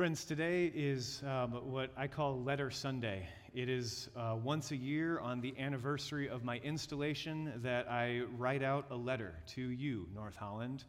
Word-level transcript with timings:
Friends, 0.00 0.24
today 0.24 0.72
is 0.74 1.22
um, 1.26 1.50
what 1.70 1.90
I 1.94 2.06
call 2.06 2.42
Letter 2.42 2.70
Sunday. 2.70 3.28
It 3.52 3.68
is 3.68 4.08
uh, 4.16 4.34
once 4.42 4.70
a 4.70 4.76
year 4.76 5.18
on 5.18 5.42
the 5.42 5.52
anniversary 5.58 6.26
of 6.26 6.42
my 6.42 6.56
installation 6.64 7.52
that 7.56 7.86
I 7.86 8.22
write 8.38 8.62
out 8.62 8.86
a 8.90 8.96
letter 8.96 9.34
to 9.48 9.60
you, 9.60 10.08
North 10.14 10.36
Holland. 10.36 10.84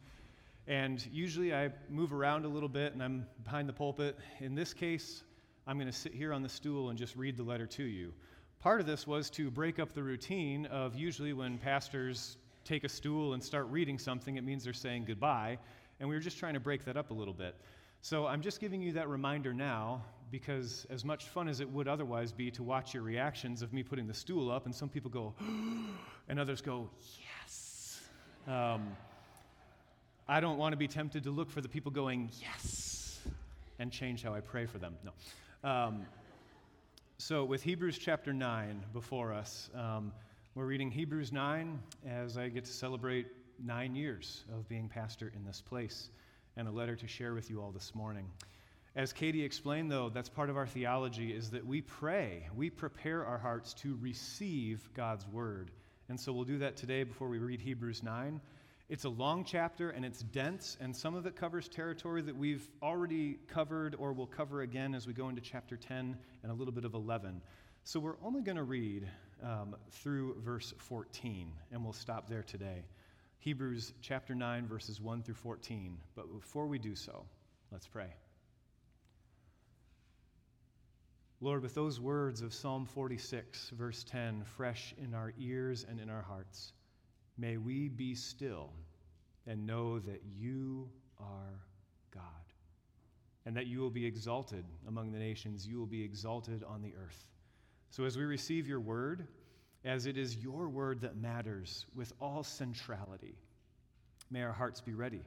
And 0.66 1.06
usually 1.12 1.54
I 1.54 1.72
move 1.90 2.14
around 2.14 2.46
a 2.46 2.48
little 2.48 2.70
bit 2.70 2.94
and 2.94 3.02
I'm 3.02 3.26
behind 3.44 3.68
the 3.68 3.74
pulpit. 3.74 4.18
In 4.40 4.54
this 4.54 4.72
case, 4.72 5.22
I'm 5.66 5.76
going 5.76 5.92
to 5.92 5.92
sit 5.92 6.14
here 6.14 6.32
on 6.32 6.42
the 6.42 6.48
stool 6.48 6.88
and 6.88 6.98
just 6.98 7.14
read 7.14 7.36
the 7.36 7.42
letter 7.42 7.66
to 7.66 7.84
you. 7.84 8.14
Part 8.60 8.80
of 8.80 8.86
this 8.86 9.06
was 9.06 9.28
to 9.32 9.50
break 9.50 9.78
up 9.78 9.92
the 9.92 10.02
routine 10.02 10.64
of 10.64 10.94
usually 10.94 11.34
when 11.34 11.58
pastors 11.58 12.38
take 12.64 12.82
a 12.82 12.88
stool 12.88 13.34
and 13.34 13.44
start 13.44 13.66
reading 13.66 13.98
something, 13.98 14.38
it 14.38 14.42
means 14.42 14.64
they're 14.64 14.72
saying 14.72 15.04
goodbye. 15.04 15.58
And 16.00 16.08
we 16.08 16.14
were 16.14 16.22
just 16.22 16.38
trying 16.38 16.54
to 16.54 16.60
break 16.60 16.86
that 16.86 16.96
up 16.96 17.10
a 17.10 17.14
little 17.14 17.34
bit. 17.34 17.54
So 18.04 18.26
I'm 18.26 18.42
just 18.42 18.58
giving 18.58 18.82
you 18.82 18.94
that 18.94 19.08
reminder 19.08 19.54
now 19.54 20.02
because, 20.32 20.88
as 20.90 21.04
much 21.04 21.28
fun 21.28 21.46
as 21.46 21.60
it 21.60 21.70
would 21.70 21.86
otherwise 21.86 22.32
be 22.32 22.50
to 22.50 22.62
watch 22.64 22.94
your 22.94 23.04
reactions 23.04 23.62
of 23.62 23.72
me 23.72 23.84
putting 23.84 24.08
the 24.08 24.14
stool 24.14 24.50
up, 24.50 24.66
and 24.66 24.74
some 24.74 24.88
people 24.88 25.08
go, 25.08 25.32
and 26.28 26.40
others 26.40 26.60
go, 26.60 26.90
yes. 27.20 28.00
Um, 28.48 28.96
I 30.26 30.40
don't 30.40 30.58
want 30.58 30.72
to 30.72 30.76
be 30.76 30.88
tempted 30.88 31.22
to 31.24 31.30
look 31.30 31.48
for 31.48 31.60
the 31.60 31.68
people 31.68 31.92
going, 31.92 32.30
yes, 32.40 33.20
and 33.78 33.92
change 33.92 34.24
how 34.24 34.34
I 34.34 34.40
pray 34.40 34.66
for 34.66 34.78
them. 34.78 34.96
No. 35.04 35.70
Um, 35.70 36.06
so, 37.18 37.44
with 37.44 37.62
Hebrews 37.62 37.98
chapter 37.98 38.32
9 38.32 38.82
before 38.92 39.32
us, 39.32 39.70
um, 39.76 40.10
we're 40.56 40.66
reading 40.66 40.90
Hebrews 40.90 41.30
9 41.30 41.78
as 42.08 42.36
I 42.36 42.48
get 42.48 42.64
to 42.64 42.72
celebrate 42.72 43.28
nine 43.64 43.94
years 43.94 44.42
of 44.52 44.68
being 44.68 44.88
pastor 44.88 45.32
in 45.36 45.44
this 45.44 45.60
place 45.60 46.08
and 46.56 46.68
a 46.68 46.70
letter 46.70 46.96
to 46.96 47.06
share 47.06 47.34
with 47.34 47.50
you 47.50 47.60
all 47.60 47.70
this 47.70 47.94
morning. 47.94 48.26
As 48.94 49.12
Katie 49.12 49.42
explained, 49.42 49.90
though, 49.90 50.10
that's 50.10 50.28
part 50.28 50.50
of 50.50 50.56
our 50.56 50.66
theology 50.66 51.32
is 51.32 51.50
that 51.50 51.66
we 51.66 51.80
pray, 51.80 52.48
we 52.54 52.68
prepare 52.68 53.24
our 53.24 53.38
hearts 53.38 53.72
to 53.74 53.96
receive 54.00 54.86
God's 54.94 55.26
word. 55.28 55.70
And 56.10 56.20
so 56.20 56.32
we'll 56.32 56.44
do 56.44 56.58
that 56.58 56.76
today 56.76 57.04
before 57.04 57.28
we 57.28 57.38
read 57.38 57.60
Hebrews 57.60 58.02
9. 58.02 58.40
It's 58.90 59.04
a 59.04 59.08
long 59.08 59.44
chapter 59.44 59.90
and 59.90 60.04
it's 60.04 60.20
dense, 60.20 60.76
and 60.78 60.94
some 60.94 61.14
of 61.14 61.24
it 61.24 61.36
covers 61.36 61.68
territory 61.68 62.20
that 62.20 62.36
we've 62.36 62.68
already 62.82 63.38
covered 63.48 63.94
or 63.98 64.12
will 64.12 64.26
cover 64.26 64.60
again 64.60 64.94
as 64.94 65.06
we 65.06 65.14
go 65.14 65.30
into 65.30 65.40
chapter 65.40 65.78
10 65.78 66.14
and 66.42 66.52
a 66.52 66.54
little 66.54 66.74
bit 66.74 66.84
of 66.84 66.92
11. 66.92 67.40
So 67.84 67.98
we're 67.98 68.22
only 68.22 68.42
going 68.42 68.58
to 68.58 68.62
read 68.62 69.08
um, 69.42 69.74
through 69.90 70.36
verse 70.44 70.74
14, 70.76 71.50
and 71.72 71.82
we'll 71.82 71.94
stop 71.94 72.28
there 72.28 72.42
today. 72.42 72.84
Hebrews 73.42 73.92
chapter 74.00 74.36
9, 74.36 74.68
verses 74.68 75.00
1 75.00 75.24
through 75.24 75.34
14. 75.34 75.98
But 76.14 76.32
before 76.32 76.68
we 76.68 76.78
do 76.78 76.94
so, 76.94 77.24
let's 77.72 77.88
pray. 77.88 78.14
Lord, 81.40 81.60
with 81.60 81.74
those 81.74 81.98
words 81.98 82.40
of 82.40 82.54
Psalm 82.54 82.86
46, 82.86 83.70
verse 83.70 84.04
10, 84.04 84.44
fresh 84.56 84.94
in 84.96 85.12
our 85.12 85.32
ears 85.40 85.84
and 85.88 85.98
in 85.98 86.08
our 86.08 86.22
hearts, 86.22 86.72
may 87.36 87.56
we 87.56 87.88
be 87.88 88.14
still 88.14 88.70
and 89.44 89.66
know 89.66 89.98
that 89.98 90.22
you 90.38 90.88
are 91.18 91.58
God, 92.14 92.22
and 93.44 93.56
that 93.56 93.66
you 93.66 93.80
will 93.80 93.90
be 93.90 94.06
exalted 94.06 94.64
among 94.86 95.10
the 95.10 95.18
nations, 95.18 95.66
you 95.66 95.80
will 95.80 95.86
be 95.86 96.04
exalted 96.04 96.62
on 96.62 96.80
the 96.80 96.94
earth. 96.94 97.24
So 97.90 98.04
as 98.04 98.16
we 98.16 98.22
receive 98.22 98.68
your 98.68 98.78
word, 98.78 99.26
as 99.84 100.06
it 100.06 100.16
is 100.16 100.36
your 100.36 100.68
word 100.68 101.00
that 101.00 101.16
matters 101.16 101.86
with 101.94 102.12
all 102.20 102.42
centrality. 102.42 103.34
May 104.30 104.42
our 104.42 104.52
hearts 104.52 104.80
be 104.80 104.94
ready 104.94 105.22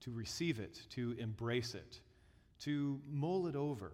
to 0.00 0.12
receive 0.12 0.60
it, 0.60 0.80
to 0.90 1.14
embrace 1.18 1.74
it, 1.74 2.00
to 2.60 3.00
mull 3.10 3.46
it 3.46 3.56
over, 3.56 3.92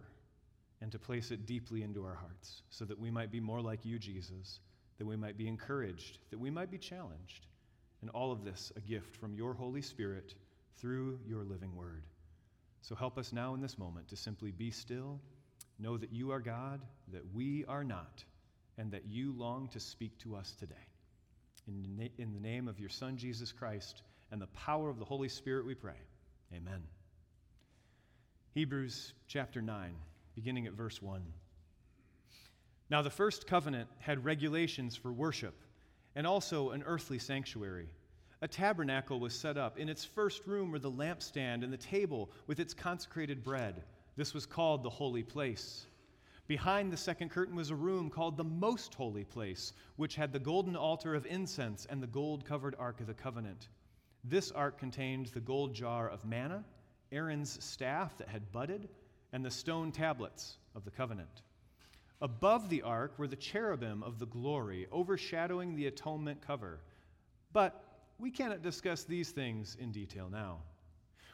and 0.81 0.93
to 0.93 0.99
place 0.99 1.31
it 1.31 1.47
deeply 1.47 1.83
into 1.83 2.05
our 2.05 2.15
hearts 2.15 2.63
so 2.71 2.85
that 2.85 2.99
we 2.99 3.11
might 3.11 3.33
be 3.33 3.41
more 3.41 3.61
like 3.61 3.85
you, 3.85 3.99
Jesus, 3.99 4.61
that 4.99 5.07
we 5.07 5.17
might 5.17 5.37
be 5.37 5.49
encouraged, 5.49 6.19
that 6.31 6.39
we 6.39 6.51
might 6.51 6.71
be 6.71 6.79
challenged. 6.79 7.47
And 8.01 8.11
all 8.11 8.31
of 8.31 8.45
this 8.45 8.73
a 8.77 8.81
gift 8.81 9.17
from 9.17 9.35
your 9.35 9.55
Holy 9.55 9.83
Spirit 9.83 10.35
through 10.77 11.19
your 11.27 11.43
living 11.43 11.75
word. 11.75 12.05
So 12.83 12.95
help 12.95 13.19
us 13.19 13.33
now 13.33 13.55
in 13.55 13.61
this 13.61 13.77
moment 13.77 14.09
to 14.09 14.17
simply 14.17 14.53
be 14.53 14.71
still, 14.71 15.21
know 15.79 15.97
that 15.97 16.13
you 16.13 16.31
are 16.31 16.41
God, 16.41 16.81
that 17.13 17.35
we 17.35 17.65
are 17.67 17.83
not 17.83 18.23
and 18.79 18.91
that 18.93 19.03
you 19.07 19.35
long 19.37 19.69
to 19.69 19.81
speak 19.81 20.17
to 20.19 20.37
us 20.37 20.55
today. 20.59 20.75
In, 21.67 22.09
in 22.17 22.33
the 22.33 22.41
name 22.41 22.69
of 22.69 22.81
your 22.81 22.89
Son, 22.89 23.17
Jesus 23.17 23.53
Christ, 23.53 24.03
and 24.31 24.41
the 24.41 24.47
power 24.49 24.89
of 24.89 24.99
the 24.99 25.05
Holy 25.05 25.29
Spirit, 25.29 25.67
we 25.67 25.75
pray. 25.75 26.01
Amen. 26.55 26.83
Hebrews 28.55 29.13
chapter 29.27 29.61
9, 29.61 29.95
beginning 30.35 30.67
at 30.67 30.73
verse 30.73 31.03
1. 31.03 31.21
Now, 32.91 33.03
the 33.03 33.11
first 33.11 33.47
covenant 33.47 33.89
had 33.99 34.25
regulations 34.25 34.97
for 34.97 35.13
worship 35.13 35.55
and 36.17 36.27
also 36.27 36.71
an 36.71 36.83
earthly 36.87 37.19
sanctuary. 37.19 37.89
A 38.41 38.49
tabernacle 38.49 39.21
was 39.21 39.35
set 39.35 39.57
up. 39.57 39.79
In 39.79 39.89
its 39.89 40.05
first 40.05 40.47
room 40.47 40.71
were 40.71 40.79
the 40.79 40.91
lampstand 40.91 41.65
and 41.65 41.73
the 41.73 41.77
table 41.77 42.31
with 42.47 42.61
its 42.61 42.73
consecrated 42.73 43.45
bread. 43.45 43.83
This 44.17 44.33
was 44.33 44.47
called 44.47 44.83
the 44.83 44.91
holy 44.91 45.23
place. 45.23 45.87
Behind 46.49 46.91
the 46.91 46.97
second 46.97 47.29
curtain 47.29 47.55
was 47.55 47.69
a 47.69 47.77
room 47.77 48.09
called 48.09 48.39
the 48.39 48.45
Most 48.45 48.95
Holy 48.95 49.23
Place, 49.25 49.75
which 49.97 50.15
had 50.15 50.33
the 50.33 50.39
golden 50.39 50.77
altar 50.77 51.15
of 51.15 51.27
incense 51.27 51.87
and 51.91 52.03
the 52.03 52.07
gold 52.07 52.47
covered 52.47 52.75
Ark 52.79 53.01
of 53.01 53.07
the 53.07 53.13
Covenant. 53.13 53.69
This 54.25 54.51
ark 54.53 54.79
contained 54.79 55.27
the 55.27 55.41
gold 55.41 55.75
jar 55.75 56.09
of 56.09 56.25
manna, 56.25 56.65
Aaron's 57.13 57.63
staff 57.63 58.17
that 58.17 58.29
had 58.29 58.51
budded, 58.51 58.89
and 59.33 59.45
the 59.45 59.51
stone 59.51 59.93
tablets 59.93 60.57
of 60.75 60.87
the 60.87 60.91
covenant. 60.91 61.43
Above 62.23 62.71
the 62.71 62.81
ark 62.81 63.19
were 63.19 63.29
the 63.29 63.37
cherubim 63.37 64.03
of 64.03 64.19
the 64.19 64.27
glory, 64.27 64.87
overshadowing 64.91 65.77
the 65.77 65.87
atonement 65.87 66.41
cover. 66.41 66.81
But 67.53 67.85
we 68.19 68.31
cannot 68.31 68.63
discuss 68.63 69.05
these 69.05 69.31
things 69.33 69.77
in 69.79 69.93
detail 69.93 70.31
now. 70.31 70.61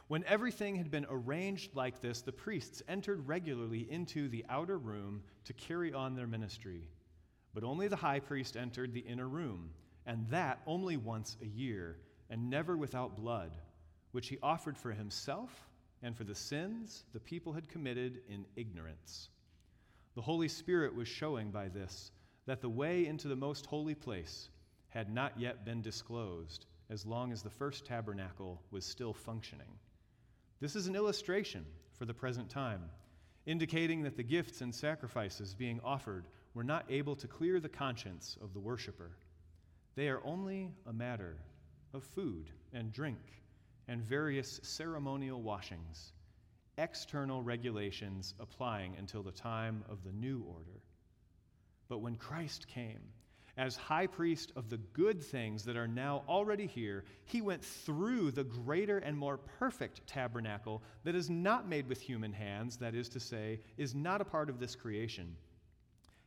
When 0.06 0.25
everything 0.25 0.76
had 0.76 0.91
been 0.91 1.06
arranged 1.09 1.75
like 1.75 2.00
this, 2.00 2.20
the 2.20 2.32
priests 2.32 2.82
entered 2.88 3.26
regularly 3.26 3.91
into 3.91 4.28
the 4.28 4.44
outer 4.48 4.76
room 4.76 5.22
to 5.44 5.53
carry 5.54 5.94
on 5.94 6.15
their 6.15 6.26
ministry. 6.26 6.88
But 7.54 7.65
only 7.65 7.88
the 7.88 7.97
high 7.97 8.20
priest 8.20 8.56
entered 8.56 8.93
the 8.93 9.00
inner 9.00 9.28
room, 9.28 9.70
and 10.04 10.28
that 10.28 10.60
only 10.66 10.98
once 10.98 11.37
a 11.41 11.47
year, 11.47 11.97
and 12.28 12.50
never 12.50 12.76
without 12.76 13.16
blood, 13.16 13.56
which 14.12 14.28
he 14.28 14.38
offered 14.43 14.76
for 14.76 14.93
himself 14.93 15.69
and 16.03 16.14
for 16.14 16.25
the 16.25 16.34
sins 16.34 17.04
the 17.12 17.20
people 17.20 17.54
had 17.54 17.69
committed 17.69 18.20
in 18.28 18.44
ignorance. 18.56 19.31
The 20.14 20.22
Holy 20.22 20.48
Spirit 20.48 20.94
was 20.94 21.09
showing 21.09 21.50
by 21.50 21.69
this 21.69 22.12
that 22.47 22.60
the 22.60 22.69
way 22.69 23.06
into 23.06 23.26
the 23.26 23.37
most 23.37 23.64
holy 23.66 23.94
place 23.94 24.50
had 24.91 25.12
not 25.12 25.41
yet 25.41 25.64
been 25.64 25.81
disclosed 25.81 26.66
as 26.91 27.06
long 27.06 27.32
as 27.32 27.43
the 27.43 27.50
first 27.50 27.87
tabernacle 27.87 28.60
was 28.70 28.84
still 28.84 29.14
functioning. 29.14 29.78
This 30.60 30.76
is 30.76 30.87
an 30.87 30.97
illustration 30.97 31.65
for 31.98 32.04
the 32.04 32.15
present 32.15 32.48
time, 32.48 32.82
indicating 33.47 34.03
that 34.03 34.16
the 34.16 34.22
gifts 34.22 34.60
and 34.60 34.75
sacrifices 34.75 35.54
being 35.54 35.81
offered 35.84 36.26
were 36.54 36.65
not 36.65 36.87
able 36.88 37.16
to 37.16 37.28
clear 37.28 37.60
the 37.60 37.69
conscience 37.69 38.38
of 38.41 38.54
the 38.54 38.60
worshiper. 38.60 39.10
They 39.97 40.09
are 40.09 40.25
only 40.25 40.70
a 40.87 40.93
matter 40.93 41.37
of 41.93 42.04
food 42.04 42.50
and 42.72 42.93
drink 42.93 43.19
and 43.88 44.03
various 44.03 44.60
ceremonial 44.62 45.43
washings, 45.43 46.12
external 46.78 47.43
regulations 47.43 48.34
applying 48.41 48.97
until 48.97 49.22
the 49.22 49.32
time 49.32 49.84
of 49.88 50.03
the 50.04 50.12
new 50.12 50.44
order. 50.48 50.81
But 51.88 51.98
when 51.98 52.16
Christ 52.16 52.66
came, 52.69 53.00
as 53.56 53.76
high 53.76 54.06
priest 54.06 54.53
of 54.56 54.69
the 54.69 54.78
good 54.78 55.22
things 55.22 55.65
that 55.65 55.76
are 55.76 55.87
now 55.87 56.25
already 56.28 56.66
here, 56.66 57.04
he 57.25 57.41
went 57.41 57.65
through 57.65 58.31
the 58.32 58.44
greater 58.44 58.98
and 58.98 59.16
more 59.16 59.38
perfect 59.38 60.06
tabernacle 60.06 60.82
that 61.04 61.15
is 61.15 61.31
not 61.31 61.69
made 61.69 61.88
with 61.88 62.00
human 62.00 62.32
hands, 62.32 62.76
that 62.76 62.94
is 62.94 63.09
to 63.10 63.20
say, 63.20 63.60
is 63.76 63.94
not 63.94 64.20
a 64.20 64.25
part 64.25 64.50
of 64.50 64.58
this 64.58 64.75
creation. 64.75 65.37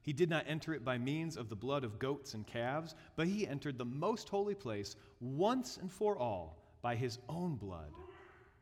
He 0.02 0.14
did 0.14 0.30
not 0.30 0.46
enter 0.48 0.74
it 0.74 0.86
by 0.86 0.98
means 0.98 1.36
of 1.36 1.50
the 1.50 1.56
blood 1.56 1.84
of 1.84 2.00
goats 2.00 2.34
and 2.34 2.48
calves, 2.48 2.96
but 3.18 3.28
he 3.28 3.46
entered 3.46 3.78
the 3.78 3.84
most 3.84 4.30
holy 4.30 4.56
place 4.56 4.96
once 5.20 5.76
and 5.76 5.92
for 5.92 6.18
all 6.18 6.64
by 6.82 6.96
his 6.96 7.20
own 7.28 7.56
blood, 7.56 7.92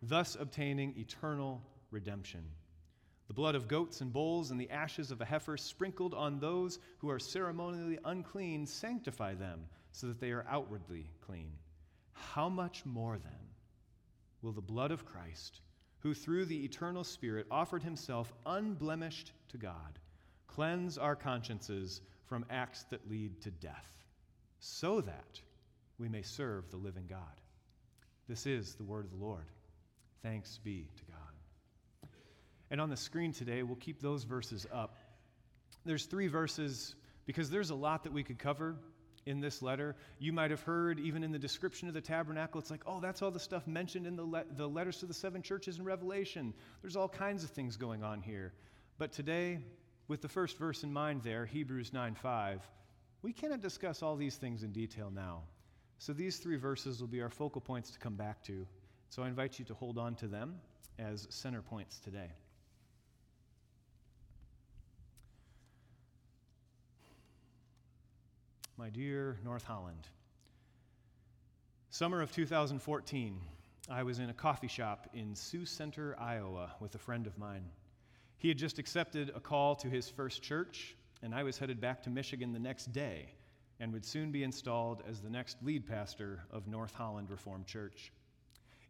thus 0.02 0.36
obtaining 0.40 0.98
eternal 0.98 1.62
redemption. 1.92 2.44
The 3.28 3.34
blood 3.34 3.56
of 3.56 3.68
goats 3.68 4.02
and 4.02 4.14
bulls 4.14 4.52
and 4.52 4.60
the 4.60 4.70
ashes 4.70 5.10
of 5.12 5.20
a 5.20 5.26
heifer 5.26 5.58
sprinkled 5.58 6.14
on 6.14 6.40
those 6.40 6.80
who 7.00 7.10
are 7.10 7.20
ceremonially 7.20 7.98
unclean 8.06 8.68
sanctify 8.68 9.34
them 9.34 9.66
so 9.92 10.08
that 10.08 10.20
they 10.20 10.32
are 10.32 10.46
outwardly 10.50 11.10
clean. 11.26 11.52
How 12.14 12.50
much 12.50 12.86
more 12.86 13.18
then 13.18 13.34
will 14.42 14.52
the 14.52 14.62
blood 14.62 14.92
of 14.92 15.06
Christ, 15.06 15.62
who 16.00 16.14
through 16.14 16.46
the 16.46 16.64
eternal 16.64 17.04
Spirit 17.04 17.48
offered 17.50 17.82
himself 17.82 18.32
unblemished 18.46 19.32
to 19.50 19.58
God, 19.58 20.00
cleanse 20.48 20.98
our 20.98 21.16
consciences 21.16 22.02
from 22.26 22.46
acts 22.50 22.84
that 22.92 23.10
lead 23.10 23.42
to 23.42 23.52
death, 23.52 24.06
so 24.60 25.02
that 25.02 25.42
we 25.98 26.08
may 26.08 26.22
serve 26.22 26.70
the 26.70 26.78
living 26.78 27.08
God? 27.10 27.42
This 28.28 28.46
is 28.46 28.76
the 28.76 28.84
word 28.84 29.06
of 29.06 29.12
the 29.12 29.26
Lord. 29.26 29.46
Thanks 30.22 30.60
be 30.64 30.88
to 30.98 31.04
God. 31.05 31.05
And 32.72 32.82
on 32.82 32.90
the 32.90 32.98
screen 32.98 33.32
today, 33.32 33.64
we'll 33.64 33.76
keep 33.76 34.02
those 34.02 34.24
verses 34.24 34.66
up. 34.72 34.98
There's 35.86 36.06
three 36.06 36.28
verses 36.28 36.96
because 37.26 37.50
there's 37.50 37.70
a 37.70 37.76
lot 37.76 38.04
that 38.04 38.14
we 38.14 38.24
could 38.24 38.40
cover 38.40 38.76
in 39.26 39.40
this 39.40 39.62
letter. 39.62 39.96
You 40.20 40.34
might 40.34 40.52
have 40.52 40.62
heard, 40.62 41.00
even 41.00 41.24
in 41.24 41.32
the 41.32 41.40
description 41.40 41.88
of 41.88 41.94
the 41.94 42.02
tabernacle, 42.02 42.60
it's 42.60 42.72
like, 42.72 42.84
oh, 42.86 43.00
that's 43.00 43.22
all 43.22 43.32
the 43.32 43.40
stuff 43.40 43.66
mentioned 43.68 44.06
in 44.06 44.16
the, 44.16 44.24
le- 44.24 44.46
the 44.56 44.68
letters 44.68 44.98
to 45.00 45.06
the 45.06 45.14
seven 45.14 45.42
churches 45.42 45.78
in 45.78 45.86
Revelation. 45.86 46.54
There's 46.82 46.96
all 46.96 47.10
kinds 47.10 47.44
of 47.44 47.50
things 47.52 47.78
going 47.78 48.04
on 48.04 48.22
here. 48.22 48.54
But 48.98 49.12
today, 49.12 49.60
with 50.08 50.22
the 50.22 50.28
first 50.28 50.58
verse 50.58 50.84
in 50.84 50.94
mind 50.94 51.22
there, 51.24 51.46
Hebrews 51.46 51.92
9 51.94 52.16
5, 52.16 52.62
we 53.22 53.34
cannot 53.34 53.62
discuss 53.62 54.04
all 54.04 54.16
these 54.16 54.36
things 54.36 54.64
in 54.64 54.72
detail 54.72 55.12
now. 55.14 55.42
So 55.98 56.14
these 56.14 56.38
three 56.38 56.58
verses 56.58 57.00
will 57.00 57.08
be 57.08 57.22
our 57.22 57.30
focal 57.30 57.62
points 57.62 57.92
to 57.92 58.00
come 58.00 58.16
back 58.16 58.44
to. 58.44 58.68
So 59.10 59.24
I 59.24 59.28
invite 59.28 59.58
you 59.60 59.66
to 59.66 59.74
hold 59.74 59.98
on 59.98 60.16
to 60.16 60.28
them 60.28 60.56
as 61.00 61.28
center 61.30 61.62
points 61.62 62.00
today. 62.00 62.30
My 68.78 68.90
dear 68.90 69.38
North 69.46 69.64
Holland, 69.64 70.06
summer 71.92 72.22
of 72.22 72.34
2014, 72.34 73.40
I 73.90 74.04
was 74.04 74.20
in 74.20 74.30
a 74.30 74.34
coffee 74.34 74.68
shop 74.68 75.10
in 75.14 75.34
Sioux 75.34 75.66
Center, 75.66 76.14
Iowa, 76.20 76.76
with 76.82 76.94
a 76.94 76.98
friend 76.98 77.26
of 77.26 77.38
mine. 77.38 77.64
He 78.38 78.50
had 78.50 78.58
just 78.58 78.78
accepted 78.78 79.32
a 79.34 79.40
call 79.40 79.76
to 79.78 79.88
his 79.88 80.10
first 80.10 80.42
church, 80.42 80.98
and 81.24 81.34
I 81.34 81.44
was 81.44 81.58
headed 81.58 81.80
back 81.80 82.04
to 82.04 82.10
Michigan 82.10 82.52
the 82.52 82.60
next 82.60 82.92
day 82.92 83.30
and 83.80 83.94
would 83.94 84.04
soon 84.04 84.34
be 84.34 84.44
installed 84.44 85.04
as 85.08 85.22
the 85.22 85.30
next 85.30 85.56
lead 85.64 85.88
pastor 85.88 86.44
of 86.52 86.68
North 86.68 86.94
Holland 86.94 87.30
Reformed 87.30 87.68
Church. 87.68 88.12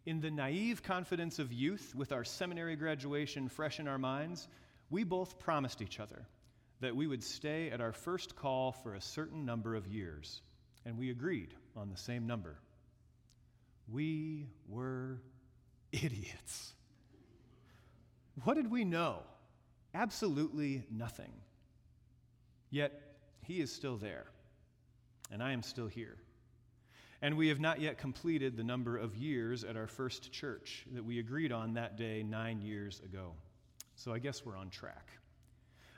In 0.07 0.19
the 0.19 0.31
naive 0.31 0.81
confidence 0.81 1.37
of 1.37 1.53
youth, 1.53 1.93
with 1.93 2.11
our 2.11 2.23
seminary 2.23 2.75
graduation 2.75 3.47
fresh 3.47 3.79
in 3.79 3.87
our 3.87 3.99
minds, 3.99 4.47
we 4.89 5.03
both 5.03 5.37
promised 5.37 5.83
each 5.83 5.99
other 5.99 6.25
that 6.81 6.95
we 6.95 7.07
would 7.07 7.23
stay 7.23 7.69
at 7.69 7.81
our 7.81 7.93
first 7.93 8.35
call 8.35 8.71
for 8.71 8.95
a 8.95 9.01
certain 9.01 9.45
number 9.45 9.75
of 9.75 9.87
years, 9.87 10.41
and 10.85 10.97
we 10.97 11.09
agreed 11.09 11.53
on 11.75 11.89
the 11.89 11.97
same 11.97 12.27
number. 12.27 12.57
We 13.91 14.47
were 14.67 15.21
idiots. 15.91 16.73
What 18.43 18.55
did 18.55 18.69
we 18.69 18.83
know? 18.83 19.19
Absolutely 19.93 20.83
nothing. 20.91 21.31
Yet, 22.69 22.91
he 23.43 23.61
is 23.61 23.71
still 23.71 23.95
there 23.95 24.25
and 25.31 25.41
I 25.41 25.51
am 25.51 25.63
still 25.63 25.87
here. 25.87 26.17
And 27.21 27.37
we 27.37 27.47
have 27.47 27.59
not 27.59 27.79
yet 27.79 27.97
completed 27.97 28.55
the 28.55 28.63
number 28.63 28.97
of 28.97 29.15
years 29.15 29.63
at 29.63 29.77
our 29.77 29.87
first 29.87 30.31
church 30.31 30.85
that 30.93 31.03
we 31.03 31.19
agreed 31.19 31.51
on 31.51 31.73
that 31.73 31.97
day 31.97 32.23
nine 32.23 32.61
years 32.61 32.99
ago. 32.99 33.33
So 33.95 34.13
I 34.13 34.19
guess 34.19 34.45
we're 34.45 34.57
on 34.57 34.69
track. 34.69 35.09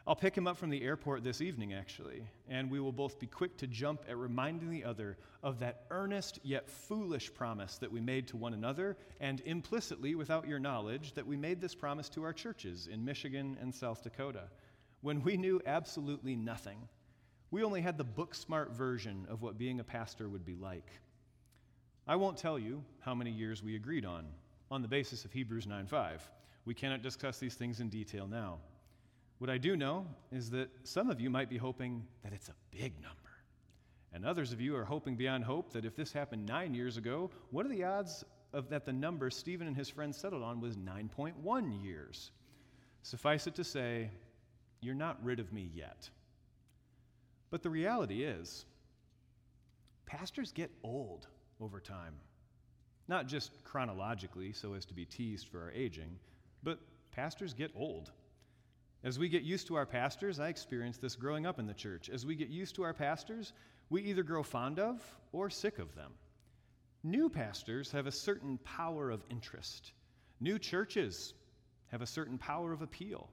I'll 0.07 0.15
pick 0.15 0.37
him 0.37 0.47
up 0.47 0.55
from 0.55 0.69
the 0.69 0.83
airport 0.83 1.23
this 1.23 1.41
evening, 1.41 1.73
actually, 1.73 2.23
and 2.47 2.71
we 2.71 2.79
will 2.79 2.93
both 2.93 3.19
be 3.19 3.27
quick 3.27 3.57
to 3.57 3.67
jump 3.67 4.05
at 4.07 4.17
reminding 4.17 4.69
the 4.69 4.85
other 4.85 5.17
of 5.43 5.59
that 5.59 5.83
earnest 5.91 6.39
yet 6.43 6.69
foolish 6.69 7.33
promise 7.33 7.77
that 7.79 7.91
we 7.91 7.99
made 7.99 8.27
to 8.29 8.37
one 8.37 8.53
another, 8.53 8.95
and 9.19 9.41
implicitly, 9.45 10.15
without 10.15 10.47
your 10.47 10.59
knowledge, 10.59 11.13
that 11.13 11.27
we 11.27 11.35
made 11.35 11.59
this 11.59 11.75
promise 11.75 12.07
to 12.09 12.23
our 12.23 12.31
churches 12.31 12.87
in 12.87 13.03
Michigan 13.03 13.57
and 13.61 13.75
South 13.75 14.01
Dakota 14.01 14.43
when 15.01 15.21
we 15.21 15.35
knew 15.35 15.61
absolutely 15.65 16.35
nothing 16.35 16.87
we 17.49 17.63
only 17.63 17.81
had 17.81 17.97
the 17.97 18.03
book 18.03 18.35
smart 18.35 18.71
version 18.71 19.25
of 19.29 19.41
what 19.41 19.57
being 19.57 19.79
a 19.79 19.83
pastor 19.83 20.27
would 20.27 20.45
be 20.45 20.55
like. 20.55 20.91
I 22.05 22.15
won't 22.15 22.37
tell 22.37 22.59
you 22.59 22.83
how 22.99 23.15
many 23.15 23.31
years 23.31 23.63
we 23.63 23.75
agreed 23.75 24.05
on, 24.05 24.25
on 24.69 24.81
the 24.81 24.87
basis 24.87 25.23
of 25.23 25.31
Hebrews 25.31 25.65
9 25.65 25.87
5. 25.87 26.29
We 26.65 26.73
cannot 26.73 27.01
discuss 27.01 27.39
these 27.39 27.55
things 27.55 27.79
in 27.79 27.89
detail 27.89 28.27
now. 28.27 28.59
What 29.39 29.49
I 29.49 29.57
do 29.57 29.75
know 29.75 30.07
is 30.31 30.49
that 30.51 30.69
some 30.83 31.09
of 31.09 31.21
you 31.21 31.29
might 31.29 31.49
be 31.49 31.57
hoping 31.57 32.03
that 32.23 32.33
it's 32.33 32.49
a 32.49 32.55
big 32.71 32.93
number. 33.01 33.17
And 34.13 34.25
others 34.25 34.51
of 34.51 34.59
you 34.59 34.75
are 34.75 34.85
hoping 34.85 35.15
beyond 35.15 35.43
hope 35.43 35.73
that 35.73 35.85
if 35.85 35.95
this 35.95 36.11
happened 36.11 36.45
nine 36.45 36.73
years 36.73 36.97
ago, 36.97 37.29
what 37.51 37.65
are 37.65 37.69
the 37.69 37.83
odds 37.83 38.23
of 38.53 38.69
that 38.69 38.85
the 38.85 38.93
number 38.93 39.29
Steven 39.29 39.67
and 39.67 39.75
his 39.75 39.89
friends 39.89 40.17
settled 40.17 40.41
on 40.41 40.59
was 40.59 40.75
9.1 40.75 41.83
years? 41.83 42.31
Suffice 43.03 43.45
it 43.45 43.55
to 43.55 43.63
say, 43.63 44.09
you're 44.81 44.95
not 44.95 45.23
rid 45.23 45.39
of 45.39 45.53
me 45.53 45.69
yet. 45.73 46.09
But 47.49 47.61
the 47.61 47.69
reality 47.69 48.23
is, 48.23 48.65
pastors 50.05 50.51
get 50.51 50.71
old 50.83 51.27
over 51.61 51.79
time. 51.79 52.15
Not 53.07 53.27
just 53.27 53.63
chronologically, 53.63 54.51
so 54.51 54.73
as 54.73 54.85
to 54.85 54.93
be 54.93 55.05
teased 55.05 55.47
for 55.47 55.61
our 55.61 55.71
aging, 55.71 56.17
but 56.63 56.79
pastors 57.11 57.53
get 57.53 57.71
old. 57.75 58.11
As 59.03 59.19
we 59.19 59.29
get 59.29 59.43
used 59.43 59.67
to 59.67 59.75
our 59.75 59.85
pastors, 59.85 60.39
I 60.39 60.49
experienced 60.49 61.01
this 61.01 61.15
growing 61.15 61.45
up 61.45 61.59
in 61.59 61.67
the 61.67 61.73
church. 61.73 62.09
As 62.09 62.25
we 62.25 62.35
get 62.35 62.49
used 62.49 62.75
to 62.75 62.83
our 62.83 62.93
pastors, 62.93 63.53
we 63.89 64.01
either 64.03 64.23
grow 64.23 64.43
fond 64.43 64.79
of 64.79 65.01
or 65.31 65.49
sick 65.49 65.79
of 65.79 65.95
them. 65.95 66.11
New 67.03 67.29
pastors 67.29 67.91
have 67.91 68.07
a 68.07 68.11
certain 68.11 68.57
power 68.57 69.11
of 69.11 69.23
interest. 69.29 69.91
New 70.39 70.57
churches 70.57 71.33
have 71.91 72.01
a 72.01 72.07
certain 72.07 72.37
power 72.37 72.73
of 72.73 72.81
appeal. 72.81 73.29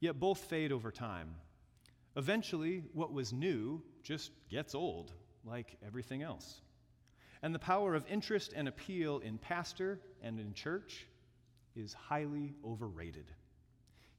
Yet 0.00 0.18
both 0.18 0.38
fade 0.38 0.72
over 0.72 0.90
time. 0.90 1.34
Eventually, 2.16 2.82
what 2.92 3.12
was 3.12 3.32
new 3.32 3.82
just 4.02 4.32
gets 4.50 4.74
old, 4.74 5.12
like 5.44 5.76
everything 5.86 6.22
else. 6.22 6.60
And 7.42 7.54
the 7.54 7.58
power 7.58 7.94
of 7.94 8.04
interest 8.08 8.52
and 8.54 8.66
appeal 8.66 9.20
in 9.20 9.38
pastor 9.38 10.00
and 10.22 10.40
in 10.40 10.52
church 10.52 11.06
is 11.76 11.94
highly 11.94 12.54
overrated. 12.64 13.26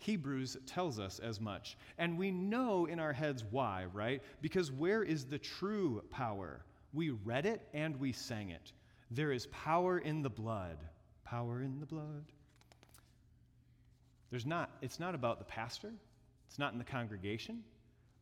Hebrews 0.02 0.58
tells 0.66 1.00
us 1.00 1.20
as 1.20 1.40
much. 1.40 1.78
And 1.98 2.18
we 2.18 2.32
know 2.32 2.86
in 2.86 3.00
our 3.00 3.14
heads 3.14 3.44
why, 3.50 3.86
right? 3.94 4.22
Because 4.42 4.72
where 4.72 5.04
is 5.04 5.26
the 5.26 5.38
true 5.38 6.04
power? 6.10 6.66
We 6.94 7.12
read 7.12 7.46
it 7.46 7.62
and 7.74 7.96
we 7.98 8.12
sang 8.12 8.50
it. 8.50 8.72
There 9.12 9.32
is 9.32 9.46
power 9.48 10.00
in 10.00 10.24
the 10.24 10.30
blood. 10.30 10.78
Power 11.24 11.62
in 11.62 11.80
the 11.80 11.86
blood. 11.86 12.26
There's 14.32 14.46
not, 14.46 14.72
it's 14.82 15.00
not 15.00 15.14
about 15.14 15.40
the 15.40 15.46
pastor, 15.46 15.92
it's 16.48 16.58
not 16.58 16.72
in 16.72 16.80
the 16.80 16.86
congregation, 16.86 17.64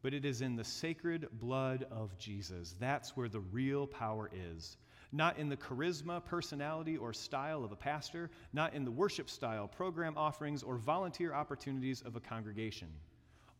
but 0.01 0.13
it 0.13 0.25
is 0.25 0.41
in 0.41 0.55
the 0.55 0.63
sacred 0.63 1.27
blood 1.33 1.85
of 1.91 2.17
Jesus. 2.17 2.75
That's 2.79 3.15
where 3.15 3.29
the 3.29 3.39
real 3.39 3.87
power 3.87 4.29
is. 4.33 4.75
Not 5.11 5.39
in 5.39 5.49
the 5.49 5.57
charisma, 5.57 6.23
personality, 6.23 6.97
or 6.97 7.13
style 7.13 7.63
of 7.63 7.71
a 7.71 7.75
pastor, 7.75 8.29
not 8.53 8.73
in 8.73 8.85
the 8.85 8.91
worship 8.91 9.29
style, 9.29 9.67
program 9.67 10.13
offerings, 10.17 10.61
or 10.61 10.77
volunteer 10.77 11.33
opportunities 11.33 12.01
of 12.01 12.15
a 12.15 12.19
congregation. 12.19 12.89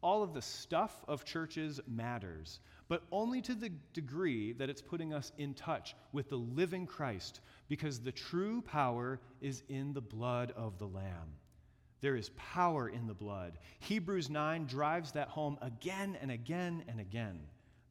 All 0.02 0.24
of 0.24 0.34
the 0.34 0.42
stuff 0.42 1.04
of 1.08 1.26
churches 1.26 1.82
matters, 1.88 2.60
but 2.88 3.04
only 3.12 3.42
to 3.42 3.56
the 3.56 3.72
degree 3.94 4.54
that 4.54 4.70
it's 4.70 4.82
putting 4.82 5.14
us 5.14 5.32
in 5.38 5.54
touch 5.54 5.96
with 6.14 6.30
the 6.30 6.38
living 6.38 6.86
Christ, 6.86 7.42
because 7.68 8.00
the 8.00 8.12
true 8.12 8.62
power 8.62 9.20
is 9.42 9.64
in 9.68 9.94
the 9.94 10.02
blood 10.02 10.54
of 10.56 10.78
the 10.78 10.88
Lamb. 10.88 11.34
There 12.02 12.16
is 12.16 12.30
power 12.38 12.88
in 12.88 13.08
the 13.08 13.14
blood. 13.14 13.58
Hebrews 13.80 14.30
9 14.30 14.68
drives 14.68 15.12
that 15.14 15.28
home 15.28 15.58
again 15.62 16.18
and 16.22 16.32
again 16.32 16.84
and 16.88 17.00
again. 17.00 17.42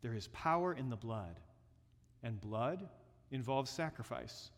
There 0.00 0.14
is 0.14 0.28
power 0.28 0.73
in 0.73 0.88
the 0.88 0.97
blood. 0.97 1.40
And 2.23 2.40
blood 2.40 2.88
involves 3.30 3.70
sacrifice. 3.70 4.50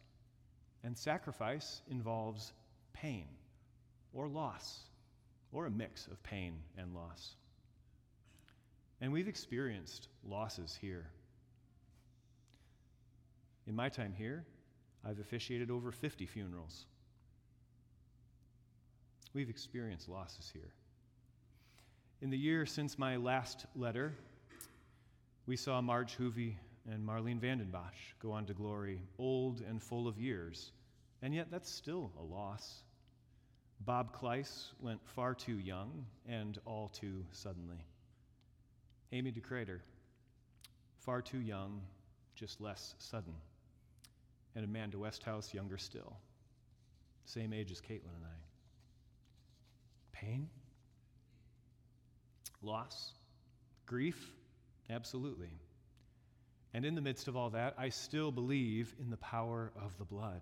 And 0.82 0.96
sacrifice 0.96 1.82
involves 1.90 2.52
pain 2.92 3.26
or 4.12 4.28
loss 4.28 4.80
or 5.52 5.66
a 5.66 5.70
mix 5.70 6.06
of 6.06 6.22
pain 6.22 6.54
and 6.78 6.94
loss. 6.94 7.34
And 9.00 9.12
we've 9.12 9.28
experienced 9.28 10.08
losses 10.24 10.78
here. 10.80 11.06
In 13.66 13.74
my 13.74 13.88
time 13.88 14.14
here, 14.16 14.44
I've 15.04 15.18
officiated 15.18 15.70
over 15.70 15.90
50 15.92 16.26
funerals. 16.26 16.84
We've 19.32 19.48
experienced 19.48 20.08
losses 20.08 20.50
here. 20.52 20.72
In 22.20 22.30
the 22.30 22.38
year 22.38 22.66
since 22.66 22.98
my 22.98 23.16
last 23.16 23.64
letter, 23.74 24.14
we 25.46 25.56
saw 25.56 25.80
Marge 25.80 26.16
Hoovey 26.18 26.54
and 26.88 27.06
Marlene 27.06 27.40
Vandenbosch 27.40 28.14
go 28.22 28.32
on 28.32 28.46
to 28.46 28.54
glory, 28.54 29.00
old 29.18 29.60
and 29.60 29.82
full 29.82 30.08
of 30.08 30.18
years, 30.18 30.72
and 31.22 31.34
yet 31.34 31.48
that's 31.50 31.70
still 31.70 32.10
a 32.18 32.22
loss. 32.22 32.82
Bob 33.80 34.14
Kleiss 34.18 34.72
went 34.80 35.00
far 35.14 35.34
too 35.34 35.58
young 35.58 36.04
and 36.28 36.58
all 36.66 36.88
too 36.88 37.24
suddenly. 37.32 37.84
Amy 39.12 39.32
DeCrater, 39.32 39.80
far 41.00 41.22
too 41.22 41.40
young, 41.40 41.80
just 42.34 42.60
less 42.60 42.94
sudden. 42.98 43.34
And 44.54 44.64
Amanda 44.64 44.98
Westhouse, 44.98 45.54
younger 45.54 45.78
still, 45.78 46.16
same 47.24 47.52
age 47.52 47.70
as 47.70 47.80
Caitlin 47.80 48.14
and 48.16 48.24
I. 48.24 48.38
Pain? 50.12 50.48
Loss? 52.62 53.12
Grief? 53.86 54.32
Absolutely. 54.90 55.50
And 56.72 56.84
in 56.84 56.94
the 56.94 57.00
midst 57.00 57.28
of 57.28 57.36
all 57.36 57.50
that, 57.50 57.74
I 57.78 57.88
still 57.88 58.30
believe 58.30 58.94
in 59.00 59.10
the 59.10 59.16
power 59.16 59.72
of 59.80 59.96
the 59.98 60.04
blood. 60.04 60.40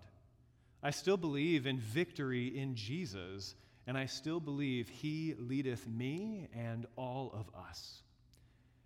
I 0.83 0.91
still 0.91 1.17
believe 1.17 1.65
in 1.65 1.79
victory 1.79 2.57
in 2.57 2.75
Jesus 2.75 3.55
and 3.87 3.97
I 3.97 4.05
still 4.05 4.39
believe 4.39 4.87
He 4.87 5.33
leadeth 5.39 5.87
me 5.87 6.47
and 6.55 6.85
all 6.95 7.31
of 7.33 7.49
us. 7.59 8.03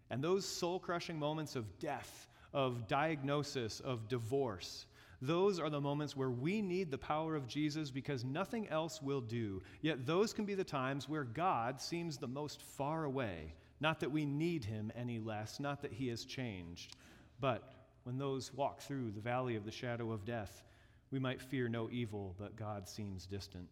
And 0.09 0.23
those 0.23 0.45
soul 0.45 0.79
crushing 0.79 1.19
moments 1.19 1.55
of 1.57 1.77
death, 1.79 2.27
of 2.53 2.87
diagnosis, 2.87 3.81
of 3.81 4.07
divorce, 4.07 4.85
those 5.21 5.59
are 5.59 5.69
the 5.69 5.81
moments 5.81 6.15
where 6.15 6.29
we 6.29 6.61
need 6.61 6.91
the 6.91 6.97
power 6.97 7.35
of 7.35 7.47
Jesus 7.47 7.91
because 7.91 8.25
nothing 8.25 8.67
else 8.69 9.01
will 9.01 9.21
do. 9.21 9.61
Yet 9.81 10.05
those 10.05 10.33
can 10.33 10.45
be 10.45 10.53
the 10.53 10.63
times 10.63 11.07
where 11.07 11.23
God 11.23 11.81
seems 11.81 12.17
the 12.17 12.27
most 12.27 12.61
far 12.61 13.05
away. 13.05 13.53
Not 13.79 13.99
that 14.01 14.11
we 14.11 14.25
need 14.25 14.65
him 14.65 14.91
any 14.95 15.19
less, 15.19 15.59
not 15.59 15.81
that 15.81 15.93
he 15.93 16.07
has 16.09 16.25
changed, 16.25 16.95
but 17.39 17.73
when 18.03 18.17
those 18.17 18.53
walk 18.53 18.81
through 18.81 19.11
the 19.11 19.21
valley 19.21 19.55
of 19.55 19.65
the 19.65 19.71
shadow 19.71 20.11
of 20.11 20.25
death, 20.25 20.63
we 21.11 21.19
might 21.19 21.41
fear 21.41 21.69
no 21.69 21.89
evil, 21.91 22.35
but 22.39 22.55
God 22.55 22.87
seems 22.87 23.25
distant. 23.25 23.67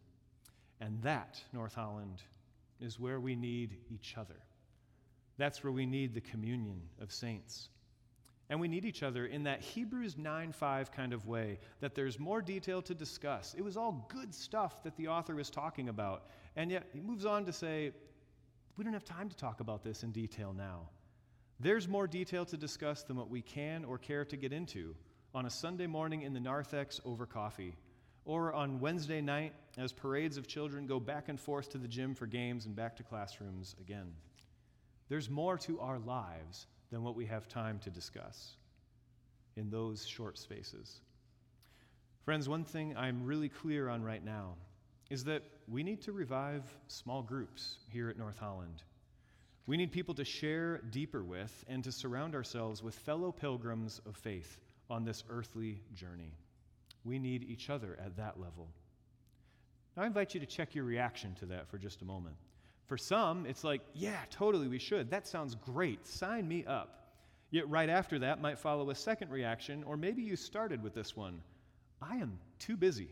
And 0.79 1.01
that, 1.01 1.41
North 1.53 1.75
Holland, 1.75 2.21
is 2.79 2.99
where 2.99 3.19
we 3.19 3.35
need 3.35 3.77
each 3.89 4.15
other. 4.17 4.35
That's 5.37 5.63
where 5.63 5.71
we 5.71 5.85
need 5.85 6.13
the 6.13 6.21
communion 6.21 6.81
of 6.99 7.11
saints. 7.11 7.69
And 8.49 8.59
we 8.59 8.67
need 8.67 8.83
each 8.83 9.01
other 9.01 9.27
in 9.27 9.43
that 9.43 9.61
Hebrews 9.61 10.17
9 10.17 10.51
5 10.51 10.91
kind 10.91 11.13
of 11.13 11.25
way, 11.25 11.57
that 11.79 11.95
there's 11.95 12.19
more 12.19 12.41
detail 12.41 12.81
to 12.81 12.93
discuss. 12.93 13.55
It 13.57 13.63
was 13.63 13.77
all 13.77 14.05
good 14.09 14.35
stuff 14.35 14.83
that 14.83 14.95
the 14.97 15.07
author 15.07 15.35
was 15.35 15.49
talking 15.49 15.87
about. 15.87 16.25
And 16.55 16.69
yet 16.69 16.87
he 16.93 16.99
moves 16.99 17.25
on 17.25 17.45
to 17.45 17.53
say, 17.53 17.91
we 18.75 18.83
don't 18.83 18.93
have 18.93 19.05
time 19.05 19.29
to 19.29 19.35
talk 19.35 19.61
about 19.61 19.83
this 19.83 20.03
in 20.03 20.11
detail 20.11 20.53
now. 20.53 20.89
There's 21.61 21.87
more 21.87 22.07
detail 22.07 22.43
to 22.45 22.57
discuss 22.57 23.03
than 23.03 23.17
what 23.17 23.29
we 23.29 23.43
can 23.43 23.85
or 23.85 23.99
care 23.99 24.25
to 24.25 24.35
get 24.35 24.51
into 24.51 24.95
on 25.35 25.45
a 25.45 25.49
Sunday 25.51 25.85
morning 25.85 26.23
in 26.23 26.33
the 26.33 26.39
narthex 26.39 26.99
over 27.05 27.27
coffee, 27.27 27.75
or 28.25 28.51
on 28.51 28.79
Wednesday 28.79 29.21
night 29.21 29.53
as 29.77 29.93
parades 29.93 30.37
of 30.37 30.47
children 30.47 30.87
go 30.87 30.99
back 30.99 31.29
and 31.29 31.39
forth 31.39 31.69
to 31.69 31.77
the 31.77 31.87
gym 31.87 32.15
for 32.15 32.25
games 32.25 32.65
and 32.65 32.75
back 32.75 32.95
to 32.95 33.03
classrooms 33.03 33.75
again. 33.79 34.11
There's 35.07 35.29
more 35.29 35.55
to 35.59 35.79
our 35.79 35.99
lives 35.99 36.65
than 36.89 37.03
what 37.03 37.15
we 37.15 37.27
have 37.27 37.47
time 37.47 37.77
to 37.83 37.91
discuss 37.91 38.55
in 39.55 39.69
those 39.69 40.03
short 40.07 40.39
spaces. 40.39 41.01
Friends, 42.25 42.49
one 42.49 42.63
thing 42.63 42.97
I'm 42.97 43.23
really 43.23 43.49
clear 43.49 43.87
on 43.87 44.01
right 44.01 44.25
now 44.25 44.55
is 45.11 45.25
that 45.25 45.43
we 45.67 45.83
need 45.83 46.01
to 46.01 46.11
revive 46.11 46.63
small 46.87 47.21
groups 47.21 47.77
here 47.87 48.09
at 48.09 48.17
North 48.17 48.39
Holland. 48.39 48.81
We 49.67 49.77
need 49.77 49.91
people 49.91 50.15
to 50.15 50.25
share 50.25 50.79
deeper 50.89 51.23
with 51.23 51.65
and 51.67 51.83
to 51.83 51.91
surround 51.91 52.35
ourselves 52.35 52.81
with 52.81 52.95
fellow 52.95 53.31
pilgrims 53.31 54.01
of 54.05 54.15
faith 54.17 54.59
on 54.89 55.05
this 55.05 55.23
earthly 55.29 55.81
journey. 55.93 56.33
We 57.03 57.19
need 57.19 57.43
each 57.43 57.69
other 57.69 57.97
at 58.03 58.17
that 58.17 58.39
level. 58.39 58.67
Now, 59.95 60.03
I 60.03 60.07
invite 60.07 60.33
you 60.33 60.39
to 60.39 60.45
check 60.45 60.73
your 60.73 60.85
reaction 60.85 61.35
to 61.35 61.45
that 61.47 61.67
for 61.69 61.77
just 61.77 62.01
a 62.01 62.05
moment. 62.05 62.35
For 62.85 62.97
some, 62.97 63.45
it's 63.45 63.63
like, 63.63 63.81
yeah, 63.93 64.19
totally, 64.29 64.67
we 64.67 64.79
should. 64.79 65.09
That 65.11 65.27
sounds 65.27 65.55
great. 65.55 66.05
Sign 66.07 66.47
me 66.47 66.65
up. 66.65 66.97
Yet, 67.51 67.69
right 67.69 67.89
after 67.89 68.19
that 68.19 68.41
might 68.41 68.59
follow 68.59 68.89
a 68.89 68.95
second 68.95 69.31
reaction, 69.31 69.83
or 69.83 69.97
maybe 69.97 70.21
you 70.21 70.35
started 70.35 70.81
with 70.81 70.93
this 70.93 71.15
one 71.15 71.41
I 72.01 72.17
am 72.17 72.39
too 72.57 72.77
busy. 72.77 73.09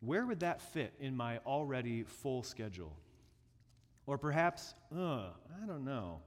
Where 0.00 0.24
would 0.24 0.40
that 0.40 0.60
fit 0.60 0.92
in 1.00 1.16
my 1.16 1.38
already 1.38 2.04
full 2.04 2.42
schedule? 2.42 2.92
Or 4.08 4.16
perhaps, 4.16 4.74
uh, 4.96 5.26
I 5.62 5.66
don't 5.66 5.84
know. 5.84 6.20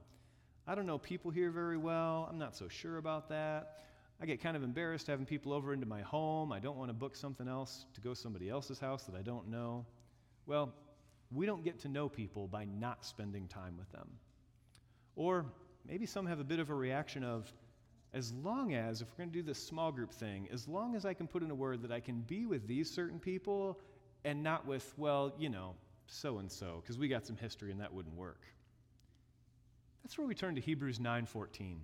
I 0.68 0.76
don't 0.76 0.86
know 0.86 0.98
people 0.98 1.32
here 1.32 1.50
very 1.50 1.76
well. 1.76 2.28
I'm 2.30 2.38
not 2.38 2.54
so 2.54 2.68
sure 2.68 2.98
about 2.98 3.28
that. 3.30 3.78
I 4.20 4.24
get 4.24 4.40
kind 4.40 4.56
of 4.56 4.62
embarrassed 4.62 5.08
having 5.08 5.26
people 5.26 5.52
over 5.52 5.72
into 5.72 5.84
my 5.84 6.00
home. 6.00 6.52
I 6.52 6.60
don't 6.60 6.76
want 6.76 6.90
to 6.90 6.94
book 6.94 7.16
something 7.16 7.48
else 7.48 7.86
to 7.94 8.00
go 8.00 8.14
somebody 8.14 8.48
else's 8.48 8.78
house 8.78 9.02
that 9.06 9.16
I 9.16 9.22
don't 9.22 9.48
know. 9.48 9.84
Well, 10.46 10.72
we 11.32 11.44
don't 11.44 11.64
get 11.64 11.80
to 11.80 11.88
know 11.88 12.08
people 12.08 12.46
by 12.46 12.66
not 12.66 13.04
spending 13.04 13.48
time 13.48 13.76
with 13.76 13.90
them. 13.90 14.08
Or 15.16 15.44
maybe 15.84 16.06
some 16.06 16.24
have 16.26 16.38
a 16.38 16.44
bit 16.44 16.60
of 16.60 16.70
a 16.70 16.74
reaction 16.74 17.24
of, 17.24 17.52
as 18.14 18.32
long 18.44 18.74
as, 18.74 19.02
if 19.02 19.08
we're 19.08 19.24
going 19.24 19.30
to 19.30 19.38
do 19.40 19.42
this 19.42 19.58
small 19.58 19.90
group 19.90 20.14
thing, 20.14 20.48
as 20.52 20.68
long 20.68 20.94
as 20.94 21.04
I 21.04 21.14
can 21.14 21.26
put 21.26 21.42
in 21.42 21.50
a 21.50 21.54
word 21.56 21.82
that 21.82 21.90
I 21.90 21.98
can 21.98 22.20
be 22.20 22.46
with 22.46 22.68
these 22.68 22.88
certain 22.88 23.18
people 23.18 23.80
and 24.24 24.40
not 24.40 24.68
with, 24.68 24.94
well, 24.96 25.32
you 25.36 25.48
know, 25.48 25.74
so 26.06 26.38
and 26.38 26.50
so, 26.50 26.80
because 26.82 26.98
we 26.98 27.08
got 27.08 27.26
some 27.26 27.36
history 27.36 27.70
and 27.70 27.80
that 27.80 27.92
wouldn't 27.92 28.14
work. 28.14 28.42
That's 30.02 30.18
where 30.18 30.26
we 30.26 30.34
turn 30.34 30.54
to 30.56 30.60
Hebrews 30.60 30.98
9:14. 30.98 31.80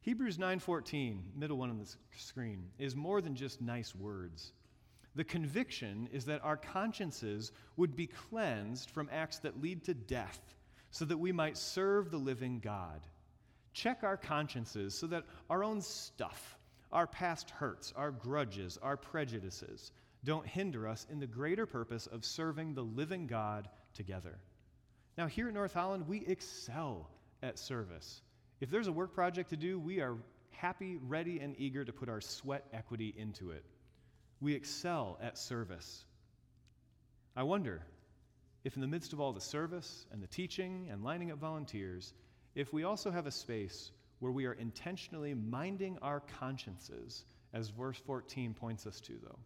Hebrews 0.00 0.38
9:14, 0.38 1.34
middle 1.34 1.58
one 1.58 1.70
on 1.70 1.78
the 1.78 1.94
screen, 2.16 2.70
is 2.78 2.96
more 2.96 3.20
than 3.20 3.34
just 3.34 3.60
nice 3.60 3.94
words. 3.94 4.52
The 5.14 5.24
conviction 5.24 6.08
is 6.12 6.24
that 6.26 6.44
our 6.44 6.56
consciences 6.56 7.52
would 7.76 7.96
be 7.96 8.06
cleansed 8.06 8.90
from 8.90 9.08
acts 9.10 9.38
that 9.40 9.60
lead 9.60 9.84
to 9.84 9.94
death 9.94 10.54
so 10.90 11.04
that 11.04 11.18
we 11.18 11.32
might 11.32 11.56
serve 11.56 12.10
the 12.10 12.18
living 12.18 12.60
God. 12.60 13.06
Check 13.72 14.02
our 14.02 14.16
consciences 14.16 14.94
so 14.94 15.06
that 15.08 15.24
our 15.50 15.62
own 15.62 15.80
stuff, 15.80 16.56
our 16.92 17.06
past 17.06 17.50
hurts, 17.50 17.92
our 17.96 18.10
grudges, 18.10 18.78
our 18.78 18.96
prejudices 18.96 19.92
don't 20.24 20.46
hinder 20.46 20.88
us 20.88 21.06
in 21.10 21.20
the 21.20 21.26
greater 21.26 21.66
purpose 21.66 22.06
of 22.06 22.24
serving 22.24 22.74
the 22.74 22.82
living 22.82 23.26
God 23.26 23.68
together. 23.94 24.38
Now, 25.16 25.26
here 25.26 25.48
at 25.48 25.54
North 25.54 25.74
Holland, 25.74 26.06
we 26.06 26.24
excel 26.26 27.08
at 27.42 27.58
service. 27.58 28.22
If 28.60 28.70
there's 28.70 28.88
a 28.88 28.92
work 28.92 29.14
project 29.14 29.50
to 29.50 29.56
do, 29.56 29.78
we 29.78 30.00
are 30.00 30.16
happy, 30.50 30.96
ready, 30.96 31.40
and 31.40 31.54
eager 31.58 31.84
to 31.84 31.92
put 31.92 32.08
our 32.08 32.20
sweat 32.20 32.64
equity 32.72 33.14
into 33.16 33.50
it 33.50 33.64
we 34.40 34.54
excel 34.54 35.18
at 35.20 35.38
service. 35.38 36.04
I 37.36 37.42
wonder 37.42 37.82
if, 38.64 38.74
in 38.74 38.80
the 38.80 38.86
midst 38.86 39.12
of 39.12 39.20
all 39.20 39.32
the 39.32 39.40
service 39.40 40.06
and 40.12 40.22
the 40.22 40.26
teaching 40.26 40.88
and 40.90 41.02
lining 41.02 41.30
up 41.30 41.38
volunteers, 41.38 42.12
if 42.54 42.72
we 42.72 42.84
also 42.84 43.10
have 43.10 43.26
a 43.26 43.30
space 43.30 43.90
where 44.20 44.32
we 44.32 44.46
are 44.46 44.54
intentionally 44.54 45.34
minding 45.34 45.98
our 46.02 46.20
consciences, 46.38 47.24
as 47.52 47.68
verse 47.68 47.98
14 48.06 48.54
points 48.54 48.86
us 48.86 49.00
to, 49.00 49.14
though, 49.22 49.38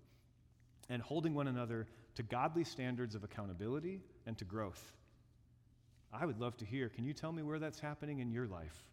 and 0.88 1.02
holding 1.02 1.34
one 1.34 1.48
another 1.48 1.86
to 2.14 2.22
godly 2.22 2.64
standards 2.64 3.14
of 3.14 3.24
accountability 3.24 4.00
and 4.26 4.36
to 4.38 4.44
growth. 4.44 4.92
I 6.12 6.26
would 6.26 6.38
love 6.38 6.56
to 6.58 6.64
hear. 6.64 6.88
Can 6.88 7.04
you 7.04 7.14
tell 7.14 7.32
me 7.32 7.42
where 7.42 7.58
that's 7.58 7.80
happening 7.80 8.18
in 8.18 8.30
your 8.30 8.46
life? 8.46 8.84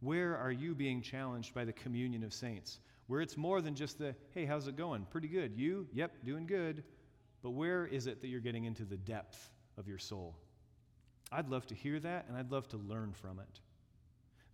Where 0.00 0.36
are 0.36 0.50
you 0.50 0.74
being 0.74 1.02
challenged 1.02 1.54
by 1.54 1.64
the 1.64 1.72
communion 1.72 2.24
of 2.24 2.32
saints? 2.32 2.80
where 3.10 3.20
it's 3.20 3.36
more 3.36 3.60
than 3.60 3.74
just 3.74 3.98
the, 3.98 4.14
hey, 4.34 4.44
how's 4.44 4.68
it 4.68 4.76
going? 4.76 5.04
Pretty 5.10 5.26
good. 5.26 5.52
You? 5.56 5.88
Yep, 5.92 6.12
doing 6.24 6.46
good. 6.46 6.84
But 7.42 7.50
where 7.50 7.84
is 7.84 8.06
it 8.06 8.20
that 8.20 8.28
you're 8.28 8.38
getting 8.38 8.66
into 8.66 8.84
the 8.84 8.98
depth 8.98 9.50
of 9.76 9.88
your 9.88 9.98
soul? 9.98 10.36
I'd 11.32 11.48
love 11.48 11.66
to 11.66 11.74
hear 11.74 11.98
that, 11.98 12.26
and 12.28 12.36
I'd 12.36 12.52
love 12.52 12.68
to 12.68 12.76
learn 12.76 13.12
from 13.12 13.40
it. 13.40 13.58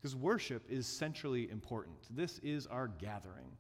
Because 0.01 0.17
worship 0.17 0.63
is 0.71 0.87
centrally 0.87 1.51
important. 1.51 1.99
This 2.09 2.39
is 2.39 2.67
our 2.67 2.89
gathering. 2.89 3.51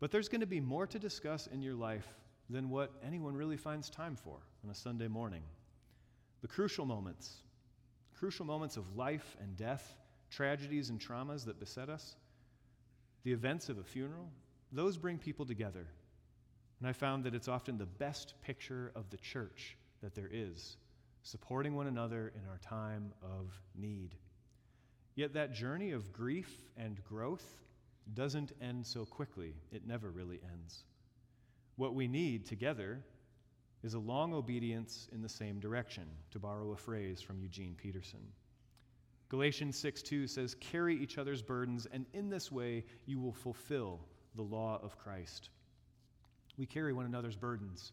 But 0.00 0.10
there's 0.10 0.30
going 0.30 0.40
to 0.40 0.46
be 0.46 0.60
more 0.60 0.86
to 0.86 0.98
discuss 0.98 1.46
in 1.46 1.60
your 1.60 1.74
life 1.74 2.08
than 2.52 2.68
what 2.68 2.92
anyone 3.04 3.34
really 3.34 3.56
finds 3.56 3.88
time 3.88 4.14
for 4.14 4.36
on 4.62 4.70
a 4.70 4.74
Sunday 4.74 5.08
morning. 5.08 5.42
The 6.42 6.48
crucial 6.48 6.84
moments, 6.84 7.36
crucial 8.14 8.44
moments 8.44 8.76
of 8.76 8.96
life 8.96 9.36
and 9.40 9.56
death, 9.56 9.94
tragedies 10.30 10.90
and 10.90 11.00
traumas 11.00 11.44
that 11.46 11.58
beset 11.58 11.88
us, 11.88 12.16
the 13.24 13.32
events 13.32 13.68
of 13.68 13.78
a 13.78 13.84
funeral, 13.84 14.28
those 14.70 14.96
bring 14.96 15.18
people 15.18 15.46
together. 15.46 15.86
And 16.80 16.88
I 16.88 16.92
found 16.92 17.24
that 17.24 17.34
it's 17.34 17.48
often 17.48 17.78
the 17.78 17.86
best 17.86 18.34
picture 18.42 18.92
of 18.94 19.08
the 19.10 19.16
church 19.16 19.76
that 20.02 20.14
there 20.14 20.28
is, 20.30 20.76
supporting 21.22 21.74
one 21.74 21.86
another 21.86 22.32
in 22.34 22.48
our 22.50 22.58
time 22.58 23.12
of 23.22 23.52
need. 23.74 24.16
Yet 25.14 25.34
that 25.34 25.54
journey 25.54 25.92
of 25.92 26.12
grief 26.12 26.50
and 26.76 27.02
growth 27.04 27.58
doesn't 28.14 28.52
end 28.60 28.86
so 28.86 29.04
quickly. 29.04 29.54
It 29.70 29.86
never 29.86 30.10
really 30.10 30.40
ends. 30.52 30.84
What 31.76 31.94
we 31.94 32.08
need 32.08 32.46
together 32.46 33.02
is 33.82 33.94
a 33.94 33.98
long 33.98 34.32
obedience 34.32 35.08
in 35.12 35.22
the 35.22 35.28
same 35.28 35.58
direction, 35.58 36.04
to 36.30 36.38
borrow 36.38 36.72
a 36.72 36.76
phrase 36.76 37.20
from 37.20 37.40
Eugene 37.40 37.74
Peterson. 37.74 38.20
Galatians 39.28 39.78
6 39.78 40.02
2 40.02 40.26
says, 40.26 40.54
Carry 40.60 40.94
each 40.94 41.18
other's 41.18 41.42
burdens, 41.42 41.86
and 41.90 42.06
in 42.12 42.28
this 42.28 42.52
way 42.52 42.84
you 43.06 43.18
will 43.18 43.32
fulfill 43.32 44.00
the 44.36 44.42
law 44.42 44.78
of 44.82 44.98
Christ. 44.98 45.48
We 46.56 46.66
carry 46.66 46.92
one 46.92 47.06
another's 47.06 47.36
burdens, 47.36 47.92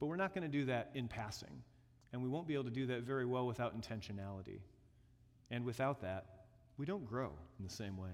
but 0.00 0.06
we're 0.06 0.16
not 0.16 0.34
going 0.34 0.42
to 0.42 0.58
do 0.58 0.64
that 0.66 0.90
in 0.94 1.08
passing, 1.08 1.62
and 2.12 2.22
we 2.22 2.28
won't 2.28 2.48
be 2.48 2.54
able 2.54 2.64
to 2.64 2.70
do 2.70 2.86
that 2.86 3.02
very 3.02 3.24
well 3.24 3.46
without 3.46 3.80
intentionality. 3.80 4.60
And 5.50 5.64
without 5.64 6.02
that, 6.02 6.26
we 6.76 6.84
don't 6.84 7.06
grow 7.06 7.32
in 7.58 7.64
the 7.64 7.72
same 7.72 7.96
way. 7.96 8.10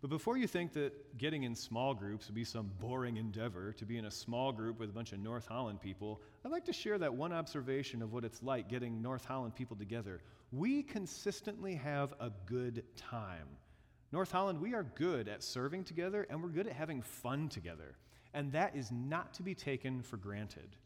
But 0.00 0.08
before 0.08 0.38
you 0.38 0.46
think 0.46 0.72
that 0.72 1.18
getting 1.18 1.42
in 1.42 1.54
small 1.54 1.92
groups 1.92 2.26
would 2.26 2.34
be 2.34 2.44
some 2.44 2.70
boring 2.80 3.18
endeavor 3.18 3.72
to 3.74 3.84
be 3.84 3.98
in 3.98 4.06
a 4.06 4.10
small 4.10 4.50
group 4.50 4.78
with 4.78 4.88
a 4.88 4.92
bunch 4.92 5.12
of 5.12 5.18
North 5.18 5.46
Holland 5.46 5.82
people, 5.82 6.22
I'd 6.44 6.52
like 6.52 6.64
to 6.66 6.72
share 6.72 6.96
that 6.98 7.12
one 7.14 7.32
observation 7.34 8.00
of 8.00 8.12
what 8.12 8.24
it's 8.24 8.42
like 8.42 8.68
getting 8.68 9.02
North 9.02 9.26
Holland 9.26 9.54
people 9.54 9.76
together. 9.76 10.22
We 10.52 10.82
consistently 10.82 11.74
have 11.74 12.14
a 12.18 12.30
good 12.46 12.82
time. 12.96 13.46
North 14.10 14.32
Holland, 14.32 14.58
we 14.60 14.74
are 14.74 14.84
good 14.84 15.28
at 15.28 15.42
serving 15.42 15.84
together 15.84 16.26
and 16.30 16.42
we're 16.42 16.48
good 16.48 16.66
at 16.66 16.72
having 16.72 17.02
fun 17.02 17.48
together. 17.50 17.96
And 18.32 18.50
that 18.52 18.74
is 18.74 18.90
not 18.90 19.34
to 19.34 19.42
be 19.42 19.54
taken 19.54 20.02
for 20.02 20.16
granted. 20.16 20.76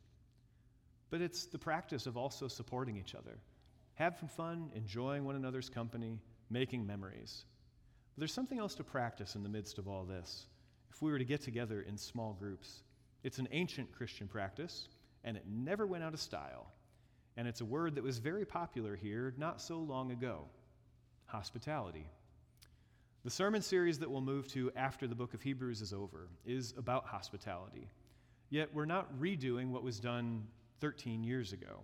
but 1.14 1.20
it's 1.20 1.46
the 1.46 1.58
practice 1.58 2.06
of 2.06 2.16
also 2.16 2.48
supporting 2.48 2.96
each 2.96 3.14
other, 3.14 3.38
having 3.94 4.28
fun, 4.28 4.68
enjoying 4.74 5.24
one 5.24 5.36
another's 5.36 5.68
company, 5.68 6.18
making 6.50 6.84
memories. 6.84 7.44
But 8.14 8.20
there's 8.20 8.32
something 8.32 8.58
else 8.58 8.74
to 8.76 8.84
practice 8.84 9.34
in 9.34 9.42
the 9.42 9.48
midst 9.48 9.78
of 9.78 9.88
all 9.88 10.04
this. 10.04 10.46
If 10.90 11.02
we 11.02 11.10
were 11.10 11.18
to 11.18 11.24
get 11.24 11.42
together 11.42 11.82
in 11.82 11.96
small 11.96 12.32
groups, 12.32 12.82
it's 13.24 13.38
an 13.38 13.48
ancient 13.50 13.92
Christian 13.92 14.28
practice, 14.28 14.88
and 15.24 15.36
it 15.36 15.44
never 15.48 15.86
went 15.86 16.04
out 16.04 16.14
of 16.14 16.20
style. 16.20 16.72
And 17.36 17.48
it's 17.48 17.60
a 17.60 17.64
word 17.64 17.96
that 17.96 18.04
was 18.04 18.18
very 18.18 18.44
popular 18.44 18.94
here 18.94 19.34
not 19.36 19.60
so 19.60 19.78
long 19.78 20.12
ago 20.12 20.44
hospitality. 21.26 22.06
The 23.24 23.30
sermon 23.30 23.62
series 23.62 23.98
that 24.00 24.10
we'll 24.10 24.20
move 24.20 24.46
to 24.48 24.70
after 24.76 25.06
the 25.06 25.14
book 25.14 25.34
of 25.34 25.42
Hebrews 25.42 25.80
is 25.80 25.92
over 25.92 26.28
is 26.44 26.74
about 26.76 27.06
hospitality. 27.06 27.88
Yet 28.50 28.72
we're 28.72 28.84
not 28.84 29.18
redoing 29.18 29.70
what 29.70 29.82
was 29.82 29.98
done 29.98 30.46
13 30.80 31.24
years 31.24 31.52
ago. 31.52 31.80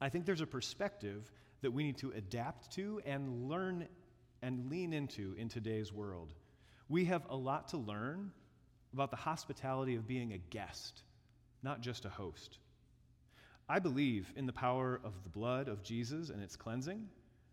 I 0.00 0.08
think 0.08 0.24
there's 0.24 0.40
a 0.40 0.46
perspective 0.46 1.30
that 1.62 1.72
we 1.72 1.82
need 1.82 1.98
to 1.98 2.12
adapt 2.12 2.70
to 2.76 3.00
and 3.04 3.48
learn 3.48 3.88
and 4.46 4.70
lean 4.70 4.92
into 4.92 5.34
in 5.36 5.48
today's 5.48 5.92
world. 5.92 6.32
We 6.88 7.06
have 7.06 7.22
a 7.28 7.36
lot 7.36 7.66
to 7.68 7.78
learn 7.78 8.30
about 8.92 9.10
the 9.10 9.16
hospitality 9.16 9.96
of 9.96 10.06
being 10.06 10.32
a 10.32 10.38
guest, 10.38 11.02
not 11.64 11.80
just 11.80 12.04
a 12.04 12.08
host. 12.08 12.58
I 13.68 13.80
believe 13.80 14.32
in 14.36 14.46
the 14.46 14.52
power 14.52 15.00
of 15.02 15.14
the 15.24 15.30
blood 15.30 15.66
of 15.66 15.82
Jesus 15.82 16.30
and 16.30 16.40
its 16.40 16.54
cleansing, 16.54 17.08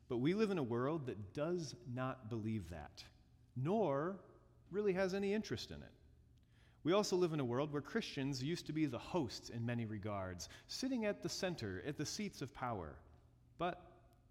but 0.08 0.18
we 0.18 0.36
live 0.36 0.52
in 0.52 0.60
a 0.60 0.64
world 0.64 1.08
that 1.08 1.34
does 1.34 1.74
not 1.92 2.30
believe 2.30 2.70
that, 2.70 3.04
nor 3.56 4.16
really 4.70 4.94
has 4.94 5.16
any 5.16 5.34
interest 5.34 5.72
in 5.72 5.78
it. 5.78 5.92
We 6.84 6.94
also 6.94 7.16
live 7.16 7.34
in 7.34 7.40
a 7.40 7.46
world 7.46 7.74
where 7.74 7.82
Christians 7.82 8.44
used 8.44 8.68
to 8.68 8.74
be 8.74 8.86
the 8.86 9.00
hosts 9.00 9.50
in 9.50 9.66
many 9.66 9.86
regards, 9.86 10.48
sitting 10.68 11.06
at 11.06 11.24
the 11.24 11.30
center, 11.30 11.82
at 11.88 11.98
the 11.98 12.06
seats 12.06 12.44
of 12.44 12.54
power, 12.54 12.94
but 13.58 13.82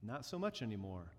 not 0.00 0.24
so 0.24 0.38
much 0.38 0.62
anymore. 0.62 1.10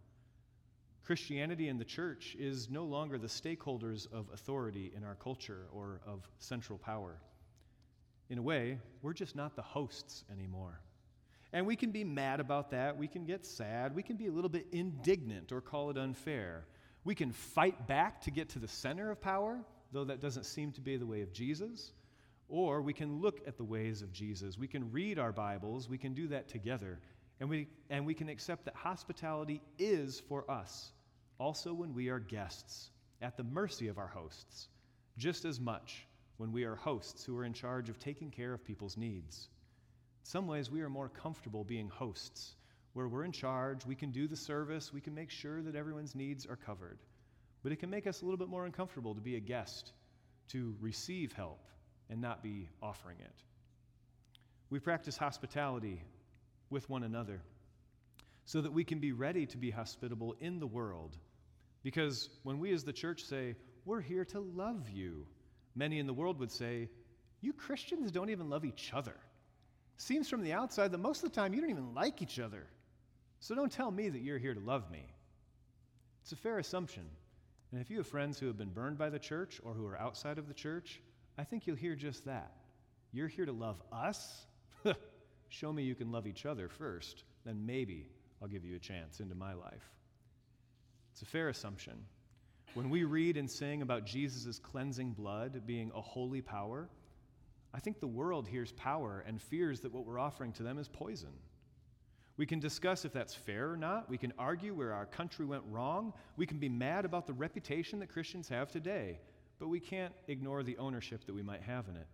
Christianity 1.03 1.67
and 1.67 1.79
the 1.79 1.85
church 1.85 2.35
is 2.39 2.69
no 2.69 2.85
longer 2.85 3.17
the 3.17 3.27
stakeholders 3.27 4.11
of 4.11 4.29
authority 4.33 4.93
in 4.95 5.03
our 5.03 5.15
culture 5.15 5.65
or 5.73 5.99
of 6.07 6.27
central 6.39 6.79
power. 6.79 7.17
In 8.29 8.37
a 8.37 8.41
way, 8.41 8.79
we're 9.01 9.13
just 9.13 9.35
not 9.35 9.55
the 9.55 9.61
hosts 9.61 10.23
anymore. 10.31 10.79
And 11.51 11.67
we 11.67 11.75
can 11.75 11.91
be 11.91 12.03
mad 12.03 12.39
about 12.39 12.71
that. 12.71 12.97
We 12.97 13.07
can 13.07 13.25
get 13.25 13.45
sad. 13.45 13.93
We 13.93 14.01
can 14.01 14.15
be 14.15 14.27
a 14.27 14.31
little 14.31 14.49
bit 14.49 14.67
indignant 14.71 15.51
or 15.51 15.61
call 15.61 15.89
it 15.89 15.97
unfair. 15.97 16.65
We 17.03 17.15
can 17.15 17.31
fight 17.31 17.85
back 17.85 18.21
to 18.21 18.31
get 18.31 18.49
to 18.49 18.59
the 18.59 18.67
center 18.67 19.11
of 19.11 19.21
power, 19.21 19.59
though 19.91 20.05
that 20.05 20.21
doesn't 20.21 20.45
seem 20.45 20.71
to 20.71 20.81
be 20.81 20.95
the 20.95 21.05
way 21.05 21.21
of 21.21 21.33
Jesus. 21.33 21.91
Or 22.47 22.81
we 22.81 22.93
can 22.93 23.19
look 23.19 23.41
at 23.45 23.57
the 23.57 23.63
ways 23.63 24.01
of 24.01 24.13
Jesus. 24.13 24.57
We 24.57 24.67
can 24.67 24.91
read 24.91 25.19
our 25.19 25.31
Bibles. 25.31 25.89
We 25.89 25.97
can 25.97 26.13
do 26.13 26.27
that 26.29 26.47
together 26.47 26.99
and 27.43 27.49
we, 27.49 27.67
and 27.89 28.05
we 28.05 28.13
can 28.13 28.29
accept 28.29 28.63
that 28.63 28.73
hospitality 28.73 29.61
is 29.77 30.21
for 30.29 30.49
us, 30.49 30.93
also 31.39 31.73
when 31.73 31.93
we 31.93 32.07
are 32.07 32.17
guests, 32.17 32.89
at 33.21 33.35
the 33.35 33.43
mercy 33.43 33.89
of 33.89 33.97
our 33.97 34.07
hosts, 34.07 34.69
just 35.17 35.43
as 35.43 35.59
much 35.59 36.07
when 36.37 36.53
we 36.53 36.63
are 36.63 36.75
hosts 36.75 37.25
who 37.25 37.37
are 37.37 37.43
in 37.43 37.51
charge 37.51 37.89
of 37.89 37.99
taking 37.99 38.31
care 38.31 38.53
of 38.53 38.63
people's 38.63 38.95
needs. 38.95 39.49
In 40.21 40.25
some 40.25 40.47
ways, 40.47 40.71
we 40.71 40.83
are 40.83 40.89
more 40.89 41.09
comfortable 41.09 41.65
being 41.65 41.89
hosts, 41.89 42.55
where 42.93 43.09
we're 43.09 43.25
in 43.25 43.33
charge, 43.33 43.85
we 43.85 43.95
can 43.95 44.11
do 44.11 44.25
the 44.25 44.37
service, 44.37 44.93
we 44.93 45.01
can 45.01 45.13
make 45.13 45.29
sure 45.29 45.61
that 45.63 45.75
everyone's 45.75 46.15
needs 46.15 46.45
are 46.45 46.55
covered. 46.55 46.99
But 47.61 47.73
it 47.73 47.79
can 47.79 47.89
make 47.89 48.07
us 48.07 48.21
a 48.21 48.23
little 48.23 48.37
bit 48.37 48.47
more 48.47 48.65
uncomfortable 48.65 49.15
to 49.15 49.21
be 49.21 49.35
a 49.35 49.41
guest, 49.41 49.91
to 50.53 50.77
receive 50.79 51.33
help, 51.33 51.59
and 52.09 52.21
not 52.21 52.41
be 52.41 52.69
offering 52.81 53.17
it. 53.19 53.35
We 54.69 54.79
practice 54.79 55.17
hospitality 55.17 56.01
with 56.73 56.89
one 56.89 57.03
another 57.03 57.41
so 58.45 58.61
that 58.61 58.73
we 58.73 58.83
can 58.83 58.99
be 58.99 59.11
ready 59.11 59.45
to 59.45 59.57
be 59.57 59.71
hospitable 59.71 60.35
in 60.39 60.59
the 60.59 60.67
world. 60.67 61.17
Because 61.83 62.29
when 62.43 62.59
we 62.59 62.73
as 62.73 62.83
the 62.83 62.93
church 62.93 63.23
say, 63.23 63.55
We're 63.85 64.01
here 64.01 64.25
to 64.25 64.39
love 64.39 64.89
you, 64.89 65.25
many 65.75 65.99
in 65.99 66.07
the 66.07 66.13
world 66.13 66.39
would 66.39 66.51
say, 66.51 66.89
You 67.41 67.53
Christians 67.53 68.11
don't 68.11 68.29
even 68.29 68.49
love 68.49 68.65
each 68.65 68.91
other. 68.93 69.15
Seems 69.97 70.29
from 70.29 70.43
the 70.43 70.53
outside 70.53 70.91
that 70.91 70.97
most 70.97 71.23
of 71.23 71.29
the 71.29 71.35
time 71.35 71.53
you 71.53 71.61
don't 71.61 71.69
even 71.69 71.93
like 71.93 72.21
each 72.21 72.39
other. 72.39 72.65
So 73.39 73.55
don't 73.55 73.71
tell 73.71 73.91
me 73.91 74.09
that 74.09 74.21
you're 74.21 74.39
here 74.39 74.53
to 74.53 74.59
love 74.59 74.89
me. 74.89 75.05
It's 76.23 76.31
a 76.31 76.37
fair 76.37 76.57
assumption. 76.57 77.03
And 77.71 77.81
if 77.81 77.89
you 77.89 77.97
have 77.97 78.07
friends 78.07 78.39
who 78.39 78.47
have 78.47 78.57
been 78.57 78.69
burned 78.69 78.97
by 78.97 79.09
the 79.09 79.19
church 79.19 79.59
or 79.63 79.73
who 79.73 79.85
are 79.85 79.99
outside 79.99 80.37
of 80.37 80.47
the 80.47 80.53
church, 80.53 81.01
I 81.37 81.43
think 81.43 81.67
you'll 81.67 81.75
hear 81.75 81.95
just 81.95 82.25
that. 82.25 82.51
You're 83.11 83.27
here 83.27 83.45
to 83.45 83.51
love 83.51 83.81
us? 83.91 84.45
Show 85.53 85.71
me 85.71 85.83
you 85.83 85.93
can 85.93 86.11
love 86.11 86.25
each 86.25 86.47
other 86.47 86.67
first, 86.67 87.25
then 87.45 87.63
maybe 87.63 88.09
I'll 88.41 88.47
give 88.47 88.65
you 88.65 88.75
a 88.75 88.79
chance 88.79 89.19
into 89.19 89.35
my 89.35 89.53
life. 89.53 89.87
It's 91.11 91.21
a 91.21 91.27
fair 91.27 91.49
assumption. 91.49 91.93
When 92.73 92.89
we 92.89 93.03
read 93.03 93.37
and 93.37 93.47
sing 93.47 93.83
about 93.83 94.03
Jesus' 94.03 94.57
cleansing 94.57 95.11
blood 95.11 95.61
being 95.67 95.91
a 95.93 96.01
holy 96.01 96.41
power, 96.41 96.89
I 97.71 97.79
think 97.79 97.99
the 97.99 98.07
world 98.07 98.47
hears 98.47 98.71
power 98.71 99.23
and 99.27 99.39
fears 99.39 99.79
that 99.81 99.93
what 99.93 100.07
we're 100.07 100.17
offering 100.17 100.53
to 100.53 100.63
them 100.63 100.79
is 100.79 100.87
poison. 100.87 101.33
We 102.35 102.47
can 102.47 102.59
discuss 102.59 103.05
if 103.05 103.13
that's 103.13 103.35
fair 103.35 103.69
or 103.69 103.77
not. 103.77 104.09
We 104.09 104.17
can 104.17 104.33
argue 104.39 104.73
where 104.73 104.91
our 104.91 105.05
country 105.05 105.45
went 105.45 105.61
wrong. 105.69 106.13
We 106.35 106.47
can 106.47 106.57
be 106.57 106.67
mad 106.67 107.05
about 107.05 107.27
the 107.27 107.33
reputation 107.33 107.99
that 107.99 108.09
Christians 108.09 108.49
have 108.49 108.71
today, 108.71 109.19
but 109.59 109.67
we 109.67 109.79
can't 109.79 110.15
ignore 110.27 110.63
the 110.63 110.79
ownership 110.79 111.25
that 111.27 111.35
we 111.35 111.43
might 111.43 111.61
have 111.61 111.87
in 111.89 111.95
it. 111.95 112.07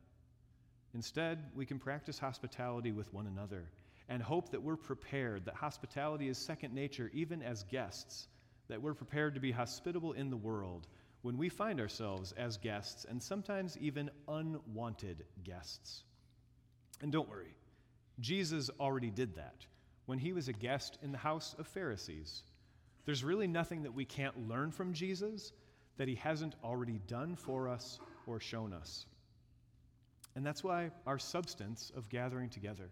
Instead, 0.94 1.44
we 1.56 1.66
can 1.66 1.80
practice 1.80 2.18
hospitality 2.18 2.92
with 2.92 3.14
one 3.14 3.28
another 3.28 3.70
and 4.08 4.24
hope 4.24 4.50
that 4.50 4.62
we're 4.62 4.76
prepared, 4.76 5.46
that 5.46 5.56
hospitality 5.56 6.28
is 6.28 6.38
second 6.38 6.74
nature 6.74 7.12
even 7.14 7.44
as 7.44 7.64
guests, 7.64 8.28
that 8.68 8.82
we're 8.82 8.94
prepared 8.94 9.36
to 9.36 9.40
be 9.40 9.52
hospitable 9.52 10.14
in 10.14 10.30
the 10.30 10.38
world 10.38 10.88
when 11.22 11.38
we 11.38 11.50
find 11.50 11.80
ourselves 11.80 12.34
as 12.38 12.58
guests 12.58 13.06
and 13.08 13.22
sometimes 13.22 13.78
even 13.78 14.10
unwanted 14.28 15.26
guests. 15.44 16.04
And 17.02 17.12
don't 17.12 17.30
worry, 17.30 17.54
Jesus 18.20 18.70
already 18.80 19.12
did 19.12 19.36
that 19.36 19.66
when 20.06 20.18
he 20.18 20.34
was 20.34 20.48
a 20.48 20.54
guest 20.54 20.98
in 21.04 21.12
the 21.12 21.18
house 21.18 21.56
of 21.60 21.68
Pharisees. 21.68 22.44
There's 23.06 23.24
really 23.24 23.48
nothing 23.48 23.84
that 23.84 23.94
we 23.94 24.06
can't 24.06 24.48
learn 24.48 24.72
from 24.72 24.94
Jesus 24.94 25.52
that 25.98 26.08
he 26.08 26.16
hasn't 26.16 26.56
already 26.64 27.00
done 27.08 27.36
for 27.36 27.68
us 27.68 28.00
or 28.26 28.40
shown 28.40 28.74
us. 28.74 29.06
And 30.40 30.46
that's 30.46 30.64
why 30.64 30.92
our 31.06 31.20
substance 31.20 31.92
of 31.98 32.08
gathering 32.08 32.48
together, 32.48 32.92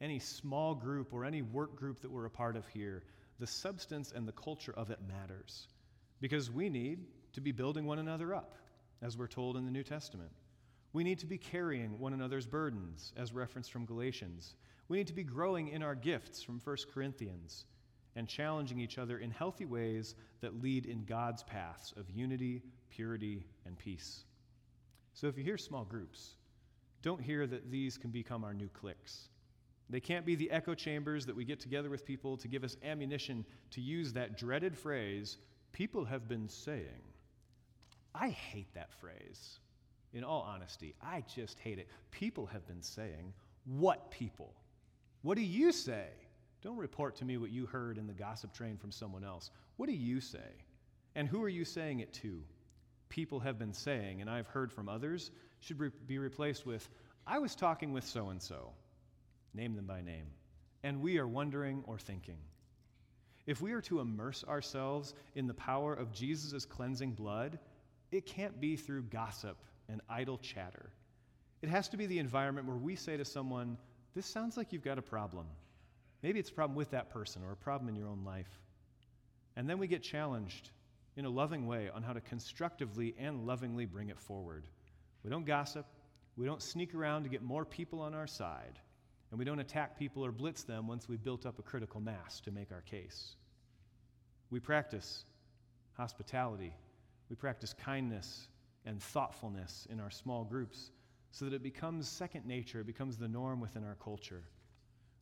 any 0.00 0.18
small 0.18 0.74
group 0.74 1.12
or 1.12 1.26
any 1.26 1.42
work 1.42 1.76
group 1.76 2.00
that 2.00 2.10
we're 2.10 2.24
a 2.24 2.30
part 2.30 2.56
of 2.56 2.66
here, 2.68 3.02
the 3.38 3.46
substance 3.46 4.10
and 4.16 4.26
the 4.26 4.32
culture 4.32 4.72
of 4.74 4.90
it 4.90 4.98
matters. 5.06 5.68
Because 6.22 6.50
we 6.50 6.70
need 6.70 7.00
to 7.34 7.42
be 7.42 7.52
building 7.52 7.84
one 7.84 7.98
another 7.98 8.34
up, 8.34 8.56
as 9.02 9.18
we're 9.18 9.26
told 9.26 9.58
in 9.58 9.66
the 9.66 9.70
New 9.70 9.82
Testament. 9.82 10.30
We 10.94 11.04
need 11.04 11.18
to 11.18 11.26
be 11.26 11.36
carrying 11.36 11.98
one 11.98 12.14
another's 12.14 12.46
burdens, 12.46 13.12
as 13.18 13.34
referenced 13.34 13.70
from 13.70 13.84
Galatians. 13.84 14.54
We 14.88 14.96
need 14.96 15.08
to 15.08 15.12
be 15.12 15.24
growing 15.24 15.68
in 15.68 15.82
our 15.82 15.94
gifts 15.94 16.42
from 16.42 16.58
1 16.58 16.76
Corinthians 16.94 17.66
and 18.16 18.26
challenging 18.26 18.80
each 18.80 18.96
other 18.96 19.18
in 19.18 19.30
healthy 19.30 19.66
ways 19.66 20.14
that 20.40 20.62
lead 20.62 20.86
in 20.86 21.04
God's 21.04 21.42
paths 21.42 21.92
of 21.98 22.08
unity, 22.08 22.62
purity, 22.88 23.44
and 23.66 23.78
peace. 23.78 24.24
So 25.12 25.26
if 25.26 25.36
you 25.36 25.44
hear 25.44 25.58
small 25.58 25.84
groups, 25.84 26.36
don't 27.02 27.20
hear 27.20 27.46
that 27.46 27.70
these 27.70 27.96
can 27.96 28.10
become 28.10 28.44
our 28.44 28.54
new 28.54 28.68
cliques. 28.68 29.28
They 29.90 30.00
can't 30.00 30.26
be 30.26 30.34
the 30.34 30.50
echo 30.50 30.74
chambers 30.74 31.24
that 31.26 31.36
we 31.36 31.44
get 31.44 31.60
together 31.60 31.88
with 31.88 32.04
people 32.04 32.36
to 32.36 32.48
give 32.48 32.64
us 32.64 32.76
ammunition 32.82 33.44
to 33.70 33.80
use 33.80 34.12
that 34.12 34.36
dreaded 34.36 34.76
phrase, 34.76 35.38
people 35.72 36.04
have 36.04 36.28
been 36.28 36.48
saying. 36.48 37.02
I 38.14 38.28
hate 38.30 38.72
that 38.74 38.92
phrase. 38.92 39.60
In 40.12 40.24
all 40.24 40.42
honesty, 40.42 40.94
I 41.02 41.22
just 41.34 41.58
hate 41.58 41.78
it. 41.78 41.88
People 42.10 42.46
have 42.46 42.66
been 42.66 42.82
saying, 42.82 43.32
What 43.64 44.10
people? 44.10 44.54
What 45.22 45.36
do 45.36 45.42
you 45.42 45.72
say? 45.72 46.08
Don't 46.62 46.76
report 46.76 47.14
to 47.16 47.24
me 47.24 47.36
what 47.36 47.50
you 47.50 47.66
heard 47.66 47.98
in 47.98 48.06
the 48.06 48.12
gossip 48.12 48.52
train 48.52 48.76
from 48.76 48.90
someone 48.90 49.24
else. 49.24 49.50
What 49.76 49.88
do 49.88 49.94
you 49.94 50.20
say? 50.20 50.64
And 51.14 51.28
who 51.28 51.42
are 51.42 51.48
you 51.48 51.64
saying 51.64 52.00
it 52.00 52.12
to? 52.14 52.42
People 53.08 53.40
have 53.40 53.58
been 53.58 53.72
saying, 53.72 54.20
and 54.20 54.28
I've 54.28 54.46
heard 54.46 54.72
from 54.72 54.88
others, 54.88 55.30
should 55.60 55.80
re- 55.80 55.90
be 56.06 56.18
replaced 56.18 56.66
with, 56.66 56.88
I 57.26 57.38
was 57.38 57.54
talking 57.54 57.92
with 57.92 58.04
so 58.04 58.28
and 58.28 58.42
so. 58.42 58.72
Name 59.54 59.74
them 59.74 59.86
by 59.86 60.00
name. 60.00 60.26
And 60.82 61.00
we 61.00 61.18
are 61.18 61.26
wondering 61.26 61.82
or 61.86 61.98
thinking. 61.98 62.38
If 63.46 63.60
we 63.60 63.72
are 63.72 63.80
to 63.82 64.00
immerse 64.00 64.44
ourselves 64.44 65.14
in 65.34 65.46
the 65.46 65.54
power 65.54 65.94
of 65.94 66.12
Jesus' 66.12 66.64
cleansing 66.64 67.12
blood, 67.12 67.58
it 68.10 68.26
can't 68.26 68.60
be 68.60 68.76
through 68.76 69.04
gossip 69.04 69.56
and 69.88 70.00
idle 70.08 70.38
chatter. 70.38 70.90
It 71.62 71.70
has 71.70 71.88
to 71.88 71.96
be 71.96 72.06
the 72.06 72.18
environment 72.18 72.66
where 72.66 72.76
we 72.76 72.94
say 72.94 73.16
to 73.16 73.24
someone, 73.24 73.78
This 74.14 74.26
sounds 74.26 74.56
like 74.56 74.72
you've 74.72 74.84
got 74.84 74.98
a 74.98 75.02
problem. 75.02 75.46
Maybe 76.22 76.38
it's 76.38 76.50
a 76.50 76.54
problem 76.54 76.76
with 76.76 76.90
that 76.90 77.10
person 77.10 77.42
or 77.42 77.52
a 77.52 77.56
problem 77.56 77.88
in 77.88 77.96
your 77.96 78.08
own 78.08 78.24
life. 78.24 78.60
And 79.56 79.68
then 79.68 79.78
we 79.78 79.86
get 79.86 80.02
challenged 80.02 80.70
in 81.16 81.24
a 81.24 81.30
loving 81.30 81.66
way 81.66 81.90
on 81.92 82.02
how 82.02 82.12
to 82.12 82.20
constructively 82.20 83.14
and 83.18 83.46
lovingly 83.46 83.86
bring 83.86 84.08
it 84.08 84.20
forward. 84.20 84.64
We 85.24 85.30
don't 85.30 85.46
gossip. 85.46 85.86
We 86.36 86.46
don't 86.46 86.62
sneak 86.62 86.94
around 86.94 87.24
to 87.24 87.28
get 87.28 87.42
more 87.42 87.64
people 87.64 88.00
on 88.00 88.14
our 88.14 88.26
side. 88.26 88.78
And 89.30 89.38
we 89.38 89.44
don't 89.44 89.58
attack 89.58 89.98
people 89.98 90.24
or 90.24 90.32
blitz 90.32 90.62
them 90.62 90.86
once 90.86 91.08
we've 91.08 91.22
built 91.22 91.44
up 91.44 91.58
a 91.58 91.62
critical 91.62 92.00
mass 92.00 92.40
to 92.40 92.50
make 92.50 92.72
our 92.72 92.80
case. 92.82 93.34
We 94.50 94.60
practice 94.60 95.24
hospitality, 95.96 96.72
we 97.28 97.36
practice 97.36 97.74
kindness 97.74 98.48
and 98.86 99.02
thoughtfulness 99.02 99.86
in 99.90 100.00
our 100.00 100.10
small 100.10 100.44
groups 100.44 100.92
so 101.30 101.44
that 101.44 101.52
it 101.52 101.62
becomes 101.62 102.08
second 102.08 102.46
nature, 102.46 102.80
it 102.80 102.86
becomes 102.86 103.18
the 103.18 103.28
norm 103.28 103.60
within 103.60 103.84
our 103.84 103.96
culture. 104.02 104.44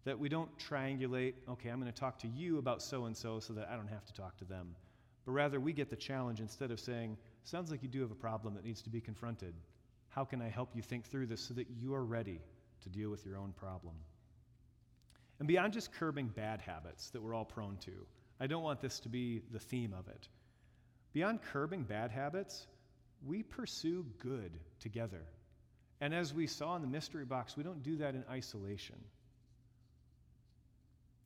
That 0.04 0.18
we 0.18 0.28
don't 0.28 0.50
triangulate, 0.58 1.34
okay, 1.48 1.68
I'm 1.68 1.80
going 1.80 1.92
to 1.92 1.98
talk 1.98 2.18
to 2.20 2.28
you 2.28 2.58
about 2.58 2.80
so 2.80 3.06
and 3.06 3.16
so 3.16 3.40
so 3.40 3.54
that 3.54 3.68
I 3.68 3.74
don't 3.74 3.88
have 3.88 4.04
to 4.04 4.12
talk 4.12 4.36
to 4.36 4.44
them. 4.44 4.76
But 5.24 5.32
rather, 5.32 5.58
we 5.58 5.72
get 5.72 5.90
the 5.90 5.96
challenge 5.96 6.38
instead 6.38 6.70
of 6.70 6.78
saying, 6.78 7.16
sounds 7.42 7.72
like 7.72 7.82
you 7.82 7.88
do 7.88 8.00
have 8.02 8.12
a 8.12 8.16
problem 8.16 8.54
that 8.54 8.64
needs 8.64 8.82
to 8.82 8.90
be 8.90 9.00
confronted. 9.00 9.54
How 10.16 10.24
can 10.24 10.40
I 10.40 10.48
help 10.48 10.70
you 10.74 10.80
think 10.80 11.04
through 11.04 11.26
this 11.26 11.42
so 11.42 11.52
that 11.54 11.68
you 11.78 11.94
are 11.94 12.04
ready 12.04 12.40
to 12.84 12.88
deal 12.88 13.10
with 13.10 13.26
your 13.26 13.36
own 13.36 13.52
problem? 13.52 13.94
And 15.38 15.46
beyond 15.46 15.74
just 15.74 15.92
curbing 15.92 16.28
bad 16.28 16.62
habits 16.62 17.10
that 17.10 17.22
we're 17.22 17.34
all 17.34 17.44
prone 17.44 17.76
to, 17.84 17.92
I 18.40 18.46
don't 18.46 18.62
want 18.62 18.80
this 18.80 18.98
to 19.00 19.10
be 19.10 19.42
the 19.52 19.58
theme 19.58 19.92
of 19.92 20.08
it. 20.08 20.26
Beyond 21.12 21.42
curbing 21.52 21.82
bad 21.82 22.10
habits, 22.10 22.66
we 23.26 23.42
pursue 23.42 24.06
good 24.18 24.58
together. 24.80 25.20
And 26.00 26.14
as 26.14 26.32
we 26.32 26.46
saw 26.46 26.76
in 26.76 26.82
the 26.82 26.88
mystery 26.88 27.26
box, 27.26 27.54
we 27.54 27.62
don't 27.62 27.82
do 27.82 27.98
that 27.98 28.14
in 28.14 28.24
isolation. 28.30 28.96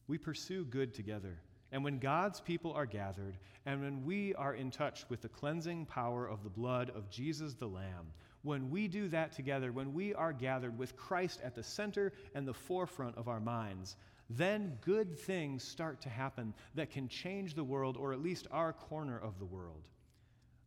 We 0.09 0.18
pursue 0.18 0.64
good 0.64 0.94
together. 0.94 1.38
And 1.70 1.85
when 1.85 2.00
God's 2.00 2.40
people 2.40 2.72
are 2.72 2.87
gathered, 2.87 3.38
and 3.64 3.83
when 3.83 4.05
we 4.05 4.35
are 4.35 4.55
in 4.55 4.72
touch 4.72 5.05
with 5.09 5.22
the 5.22 5.29
cleansing 5.29 5.87
power 5.87 6.26
of 6.26 6.42
the 6.42 6.50
blood 6.50 6.90
of 6.90 7.09
Jesus 7.09 7.55
the 7.55 7.68
Lamb, 7.68 8.12
when 8.42 8.70
we 8.70 8.88
do 8.88 9.09
that 9.09 9.33
together, 9.33 9.72
when 9.72 9.92
we 9.92 10.14
are 10.14 10.33
gathered 10.33 10.79
with 10.79 10.96
Christ 10.96 11.40
at 11.44 11.55
the 11.55 11.62
center 11.62 12.12
and 12.35 12.46
the 12.46 12.55
forefront 12.55 13.16
of 13.16 13.29
our 13.29 13.40
minds, 13.40 13.96
then 14.31 14.79
good 14.81 15.18
things 15.18 15.62
start 15.62 16.00
to 16.03 16.09
happen 16.09 16.55
that 16.74 16.90
can 16.90 17.09
change 17.09 17.55
the 17.55 17.64
world, 17.64 17.96
or 17.96 18.12
at 18.12 18.22
least 18.22 18.46
our 18.50 18.72
corner 18.72 19.18
of 19.18 19.38
the 19.38 19.44
world. 19.44 19.88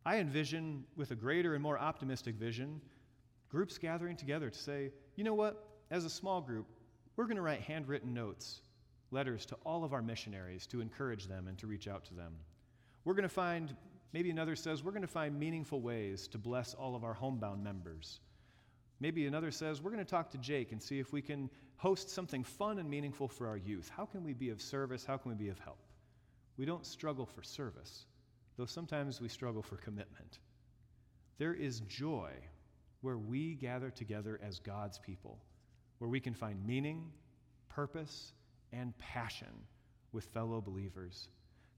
I 0.04 0.18
envision, 0.18 0.84
with 0.96 1.10
a 1.12 1.16
greater 1.16 1.54
and 1.54 1.62
more 1.62 1.78
optimistic 1.78 2.34
vision, 2.34 2.80
groups 3.48 3.78
gathering 3.78 4.16
together 4.16 4.50
to 4.50 4.58
say, 4.58 4.92
you 5.16 5.24
know 5.24 5.34
what, 5.34 5.66
as 5.90 6.04
a 6.04 6.10
small 6.10 6.40
group, 6.42 6.66
we're 7.16 7.24
going 7.24 7.36
to 7.36 7.42
write 7.42 7.60
handwritten 7.60 8.12
notes, 8.12 8.60
letters 9.10 9.46
to 9.46 9.56
all 9.64 9.82
of 9.82 9.94
our 9.94 10.02
missionaries 10.02 10.66
to 10.66 10.80
encourage 10.80 11.26
them 11.26 11.48
and 11.48 11.56
to 11.58 11.66
reach 11.66 11.88
out 11.88 12.04
to 12.04 12.14
them. 12.14 12.34
We're 13.04 13.14
going 13.14 13.24
to 13.24 13.28
find 13.28 13.74
Maybe 14.14 14.30
another 14.30 14.54
says, 14.54 14.84
we're 14.84 14.92
going 14.92 15.02
to 15.02 15.08
find 15.08 15.36
meaningful 15.36 15.80
ways 15.80 16.28
to 16.28 16.38
bless 16.38 16.72
all 16.72 16.94
of 16.94 17.02
our 17.02 17.14
homebound 17.14 17.64
members. 17.64 18.20
Maybe 19.00 19.26
another 19.26 19.50
says, 19.50 19.82
we're 19.82 19.90
going 19.90 20.04
to 20.04 20.08
talk 20.08 20.30
to 20.30 20.38
Jake 20.38 20.70
and 20.70 20.80
see 20.80 21.00
if 21.00 21.12
we 21.12 21.20
can 21.20 21.50
host 21.78 22.08
something 22.08 22.44
fun 22.44 22.78
and 22.78 22.88
meaningful 22.88 23.26
for 23.26 23.48
our 23.48 23.56
youth. 23.56 23.90
How 23.94 24.04
can 24.06 24.22
we 24.22 24.32
be 24.32 24.50
of 24.50 24.62
service? 24.62 25.04
How 25.04 25.16
can 25.16 25.32
we 25.32 25.36
be 25.36 25.48
of 25.48 25.58
help? 25.58 25.80
We 26.56 26.64
don't 26.64 26.86
struggle 26.86 27.26
for 27.26 27.42
service, 27.42 28.06
though 28.56 28.66
sometimes 28.66 29.20
we 29.20 29.28
struggle 29.28 29.62
for 29.62 29.78
commitment. 29.78 30.38
There 31.38 31.54
is 31.54 31.80
joy 31.80 32.30
where 33.00 33.18
we 33.18 33.56
gather 33.56 33.90
together 33.90 34.38
as 34.46 34.60
God's 34.60 35.00
people, 35.00 35.40
where 35.98 36.08
we 36.08 36.20
can 36.20 36.34
find 36.34 36.64
meaning, 36.64 37.10
purpose, 37.68 38.32
and 38.72 38.96
passion 38.98 39.66
with 40.12 40.26
fellow 40.26 40.60
believers 40.60 41.30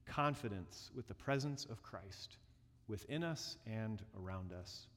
confidence 0.07 0.89
with 0.95 1.07
the 1.07 1.13
presence 1.13 1.65
of 1.65 1.83
Christ 1.83 2.37
within 2.87 3.23
us 3.23 3.57
and 3.65 4.01
around 4.19 4.51
us. 4.53 4.87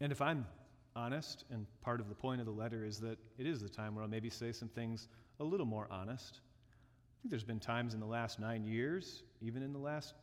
And 0.00 0.12
if 0.12 0.20
I'm 0.20 0.46
honest, 0.94 1.44
and 1.50 1.66
part 1.82 2.00
of 2.00 2.08
the 2.08 2.14
point 2.14 2.40
of 2.40 2.46
the 2.46 2.52
letter 2.52 2.84
is 2.84 2.98
that 3.00 3.18
it 3.38 3.46
is 3.46 3.60
the 3.60 3.68
time 3.68 3.94
where 3.94 4.02
I'll 4.02 4.10
maybe 4.10 4.30
say 4.30 4.52
some 4.52 4.68
things 4.68 5.08
a 5.40 5.44
little 5.44 5.66
more 5.66 5.86
honest. 5.90 6.40
I 6.40 7.16
think 7.22 7.30
there's 7.30 7.44
been 7.44 7.60
times 7.60 7.94
in 7.94 8.00
the 8.00 8.06
last 8.06 8.40
nine 8.40 8.64
years, 8.64 9.22
even 9.40 9.62
in 9.62 9.72
the 9.72 9.78
last 9.78 10.14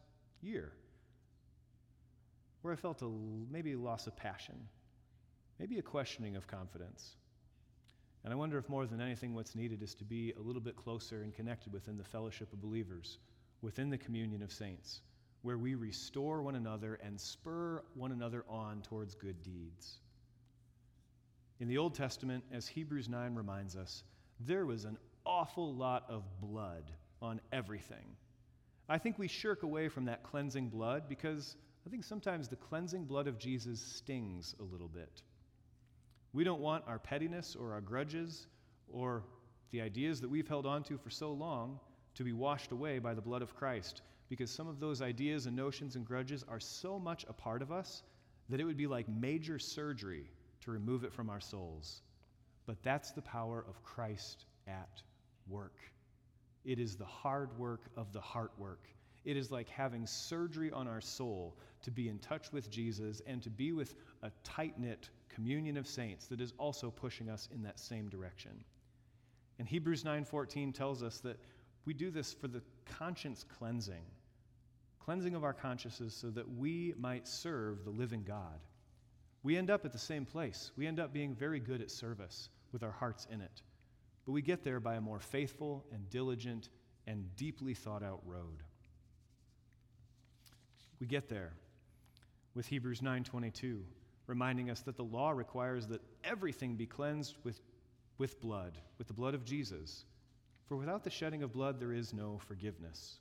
year, 0.42 0.72
where 2.62 2.74
I 2.74 2.76
felt 2.76 3.02
a, 3.02 3.10
maybe 3.52 3.74
a 3.74 3.80
loss 3.80 4.08
of 4.08 4.16
passion, 4.16 4.56
maybe 5.60 5.78
a 5.78 5.82
questioning 5.82 6.36
of 6.36 6.48
confidence. 6.48 7.16
And 8.24 8.32
I 8.32 8.36
wonder 8.36 8.58
if 8.58 8.70
more 8.70 8.86
than 8.86 9.02
anything, 9.02 9.34
what's 9.34 9.56
needed 9.56 9.84
is 9.84 9.96
to 9.96 10.06
be 10.06 10.34
a 10.38 10.42
little 10.42 10.62
bit 10.62 10.76
closer 10.76 11.24
and 11.24 11.34
connected 11.34 11.74
within 11.74 11.98
the 11.98 12.04
fellowship 12.04 12.54
of 12.54 12.62
believers, 12.62 13.18
within 13.62 13.90
the 13.90 13.98
communion 13.98 14.42
of 14.42 14.52
saints, 14.52 15.02
where 15.42 15.58
we 15.58 15.76
restore 15.76 16.42
one 16.42 16.56
another 16.56 17.00
and 17.04 17.20
spur 17.20 17.84
one 17.96 18.14
another 18.14 18.46
on 18.48 18.82
towards 18.82 19.14
good 19.16 19.44
deeds. 19.44 20.00
In 21.60 21.68
the 21.68 21.78
Old 21.78 21.96
Testament, 21.96 22.44
as 22.52 22.68
Hebrews 22.68 23.10
9 23.10 23.36
reminds 23.36 23.76
us, 23.76 24.04
there 24.40 24.66
was 24.66 24.86
an 24.86 24.98
awful 25.26 25.74
lot 25.74 26.06
of 26.10 26.24
blood 26.40 26.92
on 27.22 27.42
everything. 27.52 28.16
I 28.88 28.98
think 28.98 29.18
we 29.18 29.28
shirk 29.28 29.64
away 29.64 29.90
from 29.90 30.06
that 30.06 30.24
cleansing 30.24 30.70
blood 30.70 31.04
because 31.08 31.56
I 31.86 31.90
think 31.90 32.04
sometimes 32.04 32.48
the 32.48 32.56
cleansing 32.56 33.06
blood 33.06 33.28
of 33.28 33.38
Jesus 33.38 33.82
stings 33.82 34.56
a 34.60 34.64
little 34.64 34.88
bit. 34.88 35.22
We 36.34 36.44
don't 36.44 36.62
want 36.62 36.84
our 36.88 37.00
pettiness 37.00 37.56
or 37.56 37.74
our 37.74 37.82
grudges 37.82 38.48
or 38.92 39.24
the 39.72 39.82
ideas 39.82 40.22
that 40.22 40.30
we've 40.30 40.48
held 40.48 40.66
on 40.66 40.84
to 40.84 40.98
for 40.98 41.10
so 41.10 41.32
long 41.32 41.80
to 42.16 42.24
be 42.24 42.34
washed 42.34 42.72
away 42.72 43.00
by 43.00 43.14
the 43.14 43.22
blood 43.22 43.42
of 43.42 43.56
Christ 43.56 44.02
because 44.30 44.50
some 44.50 44.68
of 44.68 44.80
those 44.80 45.02
ideas 45.02 45.46
and 45.46 45.56
notions 45.56 45.96
and 45.96 46.06
grudges 46.06 46.44
are 46.48 46.60
so 46.60 46.98
much 47.00 47.26
a 47.30 47.34
part 47.34 47.62
of 47.62 47.72
us 47.72 48.04
that 48.50 48.60
it 48.60 48.64
would 48.64 48.78
be 48.78 48.88
like 48.88 49.08
major 49.08 49.60
surgery 49.60 50.26
to 50.62 50.72
remove 50.72 51.04
it 51.04 51.14
from 51.14 51.30
our 51.30 51.40
souls. 51.40 52.02
But 52.66 52.82
that's 52.84 53.12
the 53.12 53.22
power 53.22 53.64
of 53.68 53.84
Christ 53.84 54.46
at 54.68 55.02
work. 55.48 55.78
It 56.66 56.80
is 56.80 56.96
the 56.96 57.06
hard 57.06 57.58
work 57.60 57.82
of 57.98 58.14
the 58.14 58.22
heart 58.22 58.52
work. 58.58 58.88
It 59.26 59.38
is 59.38 59.52
like 59.52 59.70
having 59.70 60.06
surgery 60.06 60.72
on 60.72 60.88
our 60.88 61.02
soul 61.02 61.58
to 61.84 61.92
be 61.92 62.10
in 62.10 62.20
touch 62.20 62.52
with 62.52 62.70
Jesus 62.70 63.22
and 63.26 63.42
to 63.44 63.50
be 63.50 63.72
with 63.72 63.96
a 64.22 64.32
tight 64.44 64.78
knit 64.78 65.10
communion 65.30 65.78
of 65.78 65.88
saints 65.88 66.28
that 66.28 66.42
is 66.42 66.54
also 66.58 66.92
pushing 66.92 67.30
us 67.30 67.50
in 67.54 67.64
that 67.64 67.80
same 67.80 68.10
direction. 68.10 68.64
And 69.60 69.68
Hebrews 69.68 70.04
9:14 70.04 70.74
tells 70.74 71.04
us 71.04 71.20
that 71.20 71.40
we 71.86 71.94
do 71.94 72.12
this 72.12 72.34
for 72.34 72.48
the 72.48 72.62
conscience 72.86 73.44
cleansing, 73.44 74.06
cleansing 75.00 75.36
of 75.36 75.44
our 75.44 75.54
consciences 75.54 76.14
so 76.14 76.30
that 76.32 76.50
we 76.50 76.94
might 76.98 77.28
serve 77.28 77.84
the 77.84 77.92
living 77.92 78.24
God. 78.24 78.60
We 79.44 79.58
end 79.58 79.70
up 79.70 79.86
at 79.86 79.92
the 79.92 79.98
same 79.98 80.26
place. 80.26 80.72
We 80.78 80.88
end 80.88 81.00
up 81.00 81.14
being 81.14 81.36
very 81.36 81.60
good 81.60 81.82
at 81.82 81.92
service 81.92 82.50
with 82.72 82.84
our 82.84 82.92
hearts 82.92 83.28
in 83.30 83.42
it. 83.42 83.62
But 84.26 84.32
we 84.32 84.42
get 84.42 84.64
there 84.64 84.80
by 84.80 84.96
a 84.96 85.02
more 85.02 85.20
faithful 85.20 85.86
and 85.92 86.10
diligent 86.10 86.70
and 87.08 87.36
deeply 87.36 87.74
thought 87.74 88.04
out 88.04 88.22
road. 88.26 88.64
We 91.00 91.08
get 91.08 91.30
there 91.30 91.54
with 92.56 92.68
Hebrews 92.68 93.02
9:22 93.02 93.84
reminding 94.28 94.70
us 94.70 94.82
that 94.82 94.98
the 94.98 95.04
law 95.04 95.32
requires 95.32 95.88
that 95.88 96.02
everything 96.24 96.76
be 96.76 96.86
cleansed 96.86 97.36
with, 97.44 97.60
with 98.18 98.40
blood, 98.40 98.78
with 98.98 99.08
the 99.08 99.14
blood 99.14 99.34
of 99.34 99.44
Jesus. 99.44 100.06
For 100.68 100.78
without 100.78 101.04
the 101.04 101.10
shedding 101.10 101.44
of 101.44 101.52
blood, 101.52 101.80
there 101.80 101.94
is 101.94 102.14
no 102.14 102.40
forgiveness. 102.48 103.18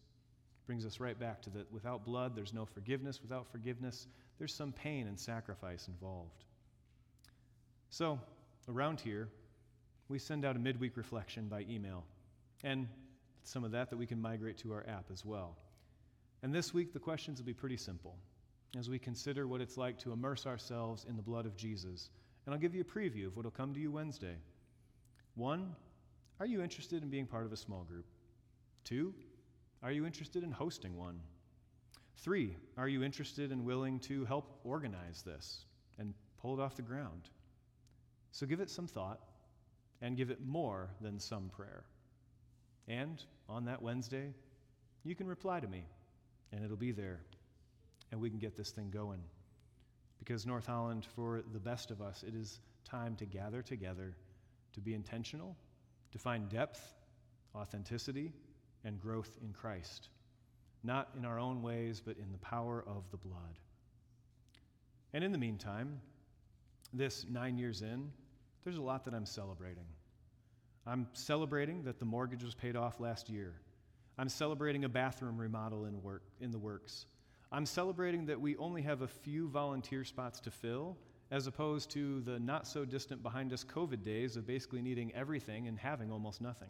Brings 0.67 0.87
us 0.87 1.01
right 1.01 1.19
back 1.19 1.43
to 1.43 1.51
that 1.51 1.73
without 1.73 2.05
blood, 2.05 2.37
there's 2.37 2.55
no 2.55 2.65
forgiveness. 2.65 3.21
Without 3.21 3.51
forgiveness, 3.51 4.07
there's 4.39 4.55
some 4.55 4.73
pain 4.73 5.09
and 5.09 5.19
sacrifice 5.19 5.89
involved. 5.89 6.45
So, 7.91 8.21
around 8.69 9.01
here, 9.01 9.29
we 10.09 10.19
send 10.19 10.45
out 10.45 10.55
a 10.55 10.59
midweek 10.59 10.97
reflection 10.97 11.49
by 11.49 11.67
email, 11.69 12.05
and 12.63 12.87
some 13.43 13.65
of 13.65 13.73
that 13.73 13.91
that 13.91 13.97
we 13.97 14.07
can 14.07 14.21
migrate 14.21 14.59
to 14.59 14.73
our 14.73 14.85
app 14.87 15.07
as 15.13 15.25
well. 15.25 15.57
And 16.43 16.53
this 16.53 16.75
week, 16.75 16.93
the 16.93 16.99
questions 16.99 17.39
will 17.39 17.47
be 17.47 17.55
pretty 17.55 17.77
simple 17.77 18.17
as 18.79 18.89
we 18.89 18.99
consider 18.99 19.47
what 19.47 19.61
it's 19.61 19.77
like 19.77 19.99
to 19.99 20.13
immerse 20.13 20.47
ourselves 20.47 21.05
in 21.09 21.17
the 21.17 21.23
blood 21.23 21.47
of 21.47 21.57
Jesus. 21.57 22.11
And 22.45 22.55
I'll 22.55 22.61
give 22.61 22.75
you 22.75 22.81
a 22.81 22.85
preview 22.85 23.27
of 23.27 23.37
what 23.37 23.45
will 23.45 23.51
come 23.53 23.75
to 23.75 23.81
you 23.81 23.93
Wednesday. 23.93 24.37
One, 25.35 25.77
are 26.41 26.47
you 26.47 26.63
interested 26.63 27.03
in 27.03 27.11
being 27.11 27.27
part 27.27 27.47
of 27.47 27.53
a 27.53 27.57
small 27.57 27.85
group? 27.85 28.07
Two, 28.85 29.15
are 29.83 29.93
you 29.93 30.07
interested 30.07 30.43
in 30.43 30.51
hosting 30.51 30.97
one? 30.97 31.21
Three, 32.17 32.57
are 32.77 32.89
you 32.89 33.03
interested 33.03 33.53
and 33.53 33.65
willing 33.65 34.01
to 34.01 34.25
help 34.25 34.61
organize 34.65 35.23
this 35.23 35.65
and 35.99 36.15
pull 36.41 36.59
it 36.59 36.63
off 36.63 36.77
the 36.77 36.83
ground? 36.83 37.29
So 38.33 38.47
give 38.47 38.61
it 38.61 38.71
some 38.71 38.87
thought 38.87 39.21
and 40.01 40.17
give 40.17 40.31
it 40.31 40.45
more 40.45 40.91
than 41.01 41.19
some 41.19 41.49
prayer. 41.49 41.85
And 42.89 43.23
on 43.49 43.67
that 43.67 43.83
Wednesday, 43.83 44.33
you 45.05 45.15
can 45.15 45.27
reply 45.27 45.61
to 45.61 45.69
me, 45.69 45.85
and 46.53 46.65
it'll 46.65 46.77
be 46.77 46.93
there 46.93 47.21
and 48.12 48.21
we 48.21 48.31
can 48.31 48.38
get 48.38 48.57
this 48.57 48.71
thing 48.71 48.91
going. 48.91 49.21
Because, 50.19 50.47
North 50.47 50.67
Holland, 50.67 51.05
for 51.17 51.43
the 51.53 51.59
best 51.59 51.91
of 51.91 52.01
us, 52.01 52.23
it 52.23 52.35
is 52.35 52.61
time 52.85 53.17
to 53.17 53.25
gather 53.25 53.62
together, 53.62 54.15
to 54.75 54.81
be 54.81 54.95
intentional, 54.95 55.57
to 56.12 56.19
find 56.19 56.49
depth, 56.49 56.95
authenticity, 57.57 58.33
and 58.85 59.01
growth 59.01 59.35
in 59.43 59.53
Christ. 59.53 60.11
Not 60.85 61.09
in 61.19 61.25
our 61.25 61.41
own 61.41 61.62
ways, 61.62 62.01
but 62.05 62.17
in 62.19 62.31
the 62.31 62.38
power 62.38 62.85
of 62.87 63.11
the 63.11 63.17
blood. 63.17 63.59
And 65.12 65.25
in 65.25 65.33
the 65.33 65.38
meantime, 65.38 66.01
this 66.93 67.25
nine 67.29 67.57
years 67.59 67.83
in, 67.83 68.11
there's 68.62 68.77
a 68.77 68.83
lot 68.83 69.05
that 69.07 69.15
I'm 69.15 69.27
celebrating. 69.27 69.87
I'm 70.87 71.07
celebrating 71.15 71.85
that 71.85 71.99
the 71.99 72.05
mortgage 72.05 72.45
was 72.45 72.55
paid 72.55 72.77
off 72.77 73.01
last 73.01 73.29
year. 73.29 73.55
I'm 74.18 74.29
celebrating 74.29 74.85
a 74.85 74.88
bathroom 74.88 75.40
remodel 75.40 75.87
in, 75.87 76.03
work, 76.03 76.22
in 76.40 76.51
the 76.51 76.59
works. 76.59 77.07
I'm 77.51 77.66
celebrating 77.66 78.27
that 78.27 78.40
we 78.40 78.57
only 78.57 78.83
have 78.83 79.03
a 79.03 79.09
few 79.09 79.48
volunteer 79.48 80.05
spots 80.05 80.40
to 80.40 80.51
fill, 80.51 80.96
as 81.31 81.46
opposed 81.46 81.90
to 81.92 82.20
the 82.20 82.38
not 82.38 82.66
so 82.66 82.85
distant 82.85 83.22
behind 83.22 83.53
us 83.53 83.64
COVID 83.64 84.03
days 84.03 84.37
of 84.37 84.46
basically 84.46 84.83
needing 84.83 85.12
everything 85.14 85.68
and 85.68 85.79
having 85.79 86.11
almost 86.11 86.40
nothing. 86.40 86.68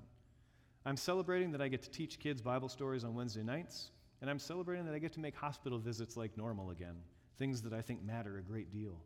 I'm 0.84 0.96
celebrating 0.96 1.52
that 1.52 1.60
I 1.60 1.68
get 1.68 1.82
to 1.82 1.90
teach 1.90 2.18
kids 2.18 2.40
Bible 2.40 2.68
stories 2.68 3.04
on 3.04 3.14
Wednesday 3.14 3.42
nights, 3.42 3.90
and 4.20 4.30
I'm 4.30 4.38
celebrating 4.38 4.84
that 4.86 4.94
I 4.94 4.98
get 4.98 5.12
to 5.14 5.20
make 5.20 5.36
hospital 5.36 5.78
visits 5.78 6.16
like 6.16 6.36
normal 6.36 6.70
again, 6.70 6.96
things 7.38 7.62
that 7.62 7.72
I 7.72 7.80
think 7.80 8.02
matter 8.02 8.38
a 8.38 8.42
great 8.42 8.72
deal. 8.72 9.00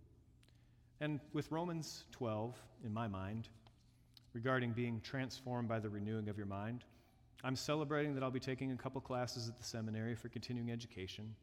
And 1.00 1.20
with 1.32 1.50
Romans 1.50 2.04
12 2.12 2.54
in 2.84 2.92
my 2.92 3.06
mind, 3.06 3.48
regarding 4.32 4.72
being 4.72 5.00
transformed 5.00 5.68
by 5.68 5.78
the 5.78 5.88
renewing 5.88 6.28
of 6.28 6.36
your 6.36 6.46
mind, 6.46 6.84
I'm 7.44 7.56
celebrating 7.56 8.14
that 8.14 8.22
I'll 8.22 8.30
be 8.30 8.40
taking 8.40 8.72
a 8.72 8.76
couple 8.76 9.00
classes 9.00 9.48
at 9.48 9.56
the 9.56 9.64
seminary 9.64 10.14
for 10.14 10.28
continuing 10.28 10.70
education. 10.70 11.34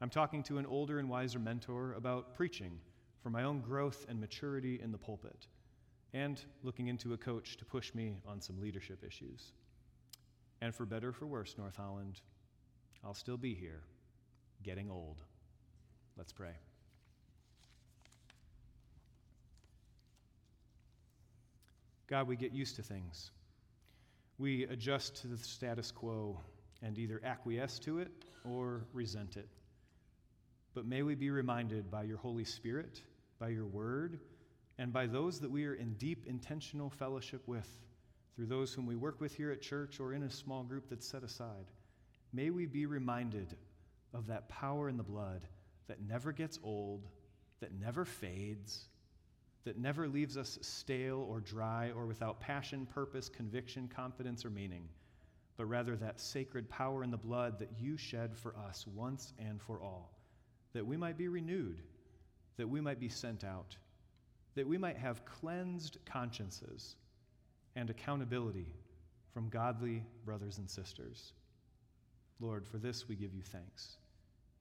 I'm 0.00 0.10
talking 0.10 0.42
to 0.44 0.58
an 0.58 0.66
older 0.66 0.98
and 0.98 1.08
wiser 1.08 1.38
mentor 1.38 1.94
about 1.94 2.34
preaching 2.34 2.78
for 3.22 3.30
my 3.30 3.44
own 3.44 3.60
growth 3.60 4.06
and 4.08 4.20
maturity 4.20 4.80
in 4.82 4.92
the 4.92 4.98
pulpit, 4.98 5.46
and 6.12 6.40
looking 6.62 6.88
into 6.88 7.14
a 7.14 7.16
coach 7.16 7.56
to 7.56 7.64
push 7.64 7.94
me 7.94 8.18
on 8.26 8.40
some 8.40 8.60
leadership 8.60 9.02
issues. 9.04 9.52
And 10.60 10.74
for 10.74 10.86
better 10.86 11.08
or 11.08 11.12
for 11.12 11.26
worse, 11.26 11.56
North 11.58 11.76
Holland, 11.76 12.20
I'll 13.04 13.14
still 13.14 13.36
be 13.36 13.54
here, 13.54 13.82
getting 14.62 14.90
old. 14.90 15.22
Let's 16.16 16.32
pray. 16.32 16.52
God, 22.08 22.26
we 22.26 22.36
get 22.36 22.52
used 22.52 22.76
to 22.76 22.82
things. 22.82 23.30
We 24.38 24.64
adjust 24.64 25.16
to 25.22 25.26
the 25.26 25.36
status 25.36 25.90
quo 25.90 26.40
and 26.80 26.96
either 26.96 27.20
acquiesce 27.24 27.80
to 27.80 27.98
it 27.98 28.12
or 28.44 28.84
resent 28.92 29.36
it. 29.36 29.48
But 30.74 30.86
may 30.86 31.02
we 31.02 31.16
be 31.16 31.30
reminded 31.30 31.90
by 31.90 32.04
your 32.04 32.18
Holy 32.18 32.44
Spirit, 32.44 33.02
by 33.40 33.48
your 33.48 33.66
word, 33.66 34.20
and 34.78 34.92
by 34.92 35.06
those 35.06 35.40
that 35.40 35.50
we 35.50 35.66
are 35.66 35.74
in 35.74 35.94
deep 35.94 36.24
intentional 36.26 36.88
fellowship 36.88 37.42
with, 37.48 37.68
through 38.36 38.46
those 38.46 38.72
whom 38.72 38.86
we 38.86 38.94
work 38.94 39.20
with 39.20 39.34
here 39.34 39.50
at 39.50 39.60
church 39.60 39.98
or 39.98 40.12
in 40.12 40.22
a 40.22 40.30
small 40.30 40.62
group 40.62 40.88
that's 40.88 41.08
set 41.08 41.24
aside. 41.24 41.66
May 42.32 42.50
we 42.50 42.66
be 42.66 42.86
reminded 42.86 43.56
of 44.14 44.28
that 44.28 44.48
power 44.48 44.88
in 44.88 44.96
the 44.96 45.02
blood 45.02 45.42
that 45.88 46.00
never 46.00 46.30
gets 46.30 46.60
old, 46.62 47.08
that 47.58 47.72
never 47.72 48.04
fades, 48.04 48.84
that 49.64 49.78
never 49.78 50.08
leaves 50.08 50.36
us 50.36 50.58
stale 50.62 51.26
or 51.28 51.40
dry 51.40 51.90
or 51.90 52.06
without 52.06 52.40
passion, 52.40 52.86
purpose, 52.86 53.28
conviction, 53.28 53.88
confidence, 53.88 54.44
or 54.44 54.50
meaning, 54.50 54.88
but 55.56 55.66
rather 55.66 55.96
that 55.96 56.20
sacred 56.20 56.68
power 56.70 57.02
in 57.04 57.10
the 57.10 57.16
blood 57.16 57.58
that 57.58 57.70
you 57.78 57.96
shed 57.96 58.36
for 58.36 58.54
us 58.56 58.86
once 58.86 59.32
and 59.38 59.60
for 59.60 59.80
all 59.80 60.12
that 60.72 60.86
we 60.86 60.96
might 60.96 61.16
be 61.16 61.28
renewed, 61.28 61.82
that 62.56 62.68
we 62.68 62.80
might 62.80 63.00
be 63.00 63.08
sent 63.08 63.42
out, 63.42 63.76
that 64.54 64.66
we 64.66 64.78
might 64.78 64.96
have 64.96 65.24
cleansed 65.24 65.98
consciences 66.04 66.96
and 67.76 67.90
accountability 67.90 68.74
from 69.32 69.48
godly 69.48 70.02
brothers 70.24 70.58
and 70.58 70.68
sisters. 70.68 71.32
Lord, 72.40 72.66
for 72.66 72.78
this 72.78 73.08
we 73.08 73.16
give 73.16 73.34
you 73.34 73.42
thanks. 73.42 73.96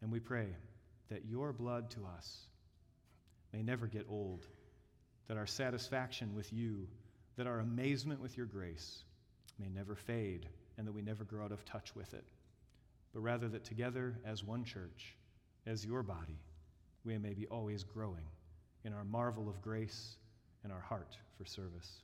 And 0.02 0.12
we 0.12 0.20
pray 0.20 0.48
that 1.10 1.26
your 1.26 1.52
blood 1.52 1.90
to 1.92 2.06
us 2.18 2.48
may 3.54 3.64
never 3.64 3.88
get 3.88 4.06
old, 4.10 4.46
that 5.28 5.38
our 5.38 5.46
satisfaction 5.46 6.34
with 6.36 6.52
you, 6.54 6.88
that 7.38 7.48
our 7.48 7.60
amazement 7.60 8.22
with 8.22 8.38
your 8.38 8.46
grace 8.46 9.04
may 9.60 9.70
never 9.70 9.96
fade, 9.96 10.48
and 10.78 10.88
that 10.88 10.94
we 10.94 11.02
never 11.02 11.24
grow 11.24 11.46
out 11.46 11.52
of 11.52 11.66
touch 11.66 11.96
with 11.96 12.14
it, 12.14 12.26
but 13.14 13.22
rather 13.22 13.48
that 13.48 13.64
together 13.64 14.16
as 14.26 14.44
one 14.44 14.64
church, 14.64 15.16
as 15.66 15.86
your 15.86 16.04
body, 16.04 16.40
we 17.04 17.18
may 17.18 17.34
be 17.34 17.48
always 17.48 17.84
growing 17.84 18.26
in 18.84 18.94
our 18.94 19.04
marvel 19.04 19.50
of 19.50 19.62
grace 19.62 20.18
and 20.64 20.72
our 20.72 20.82
heart 20.82 21.18
for 21.38 21.46
service. 21.46 22.02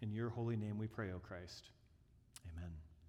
In 0.00 0.12
your 0.12 0.30
holy 0.30 0.56
name 0.56 0.78
we 0.78 0.86
pray, 0.86 1.10
O 1.12 1.18
Christ. 1.18 1.64
Amen. 2.56 2.70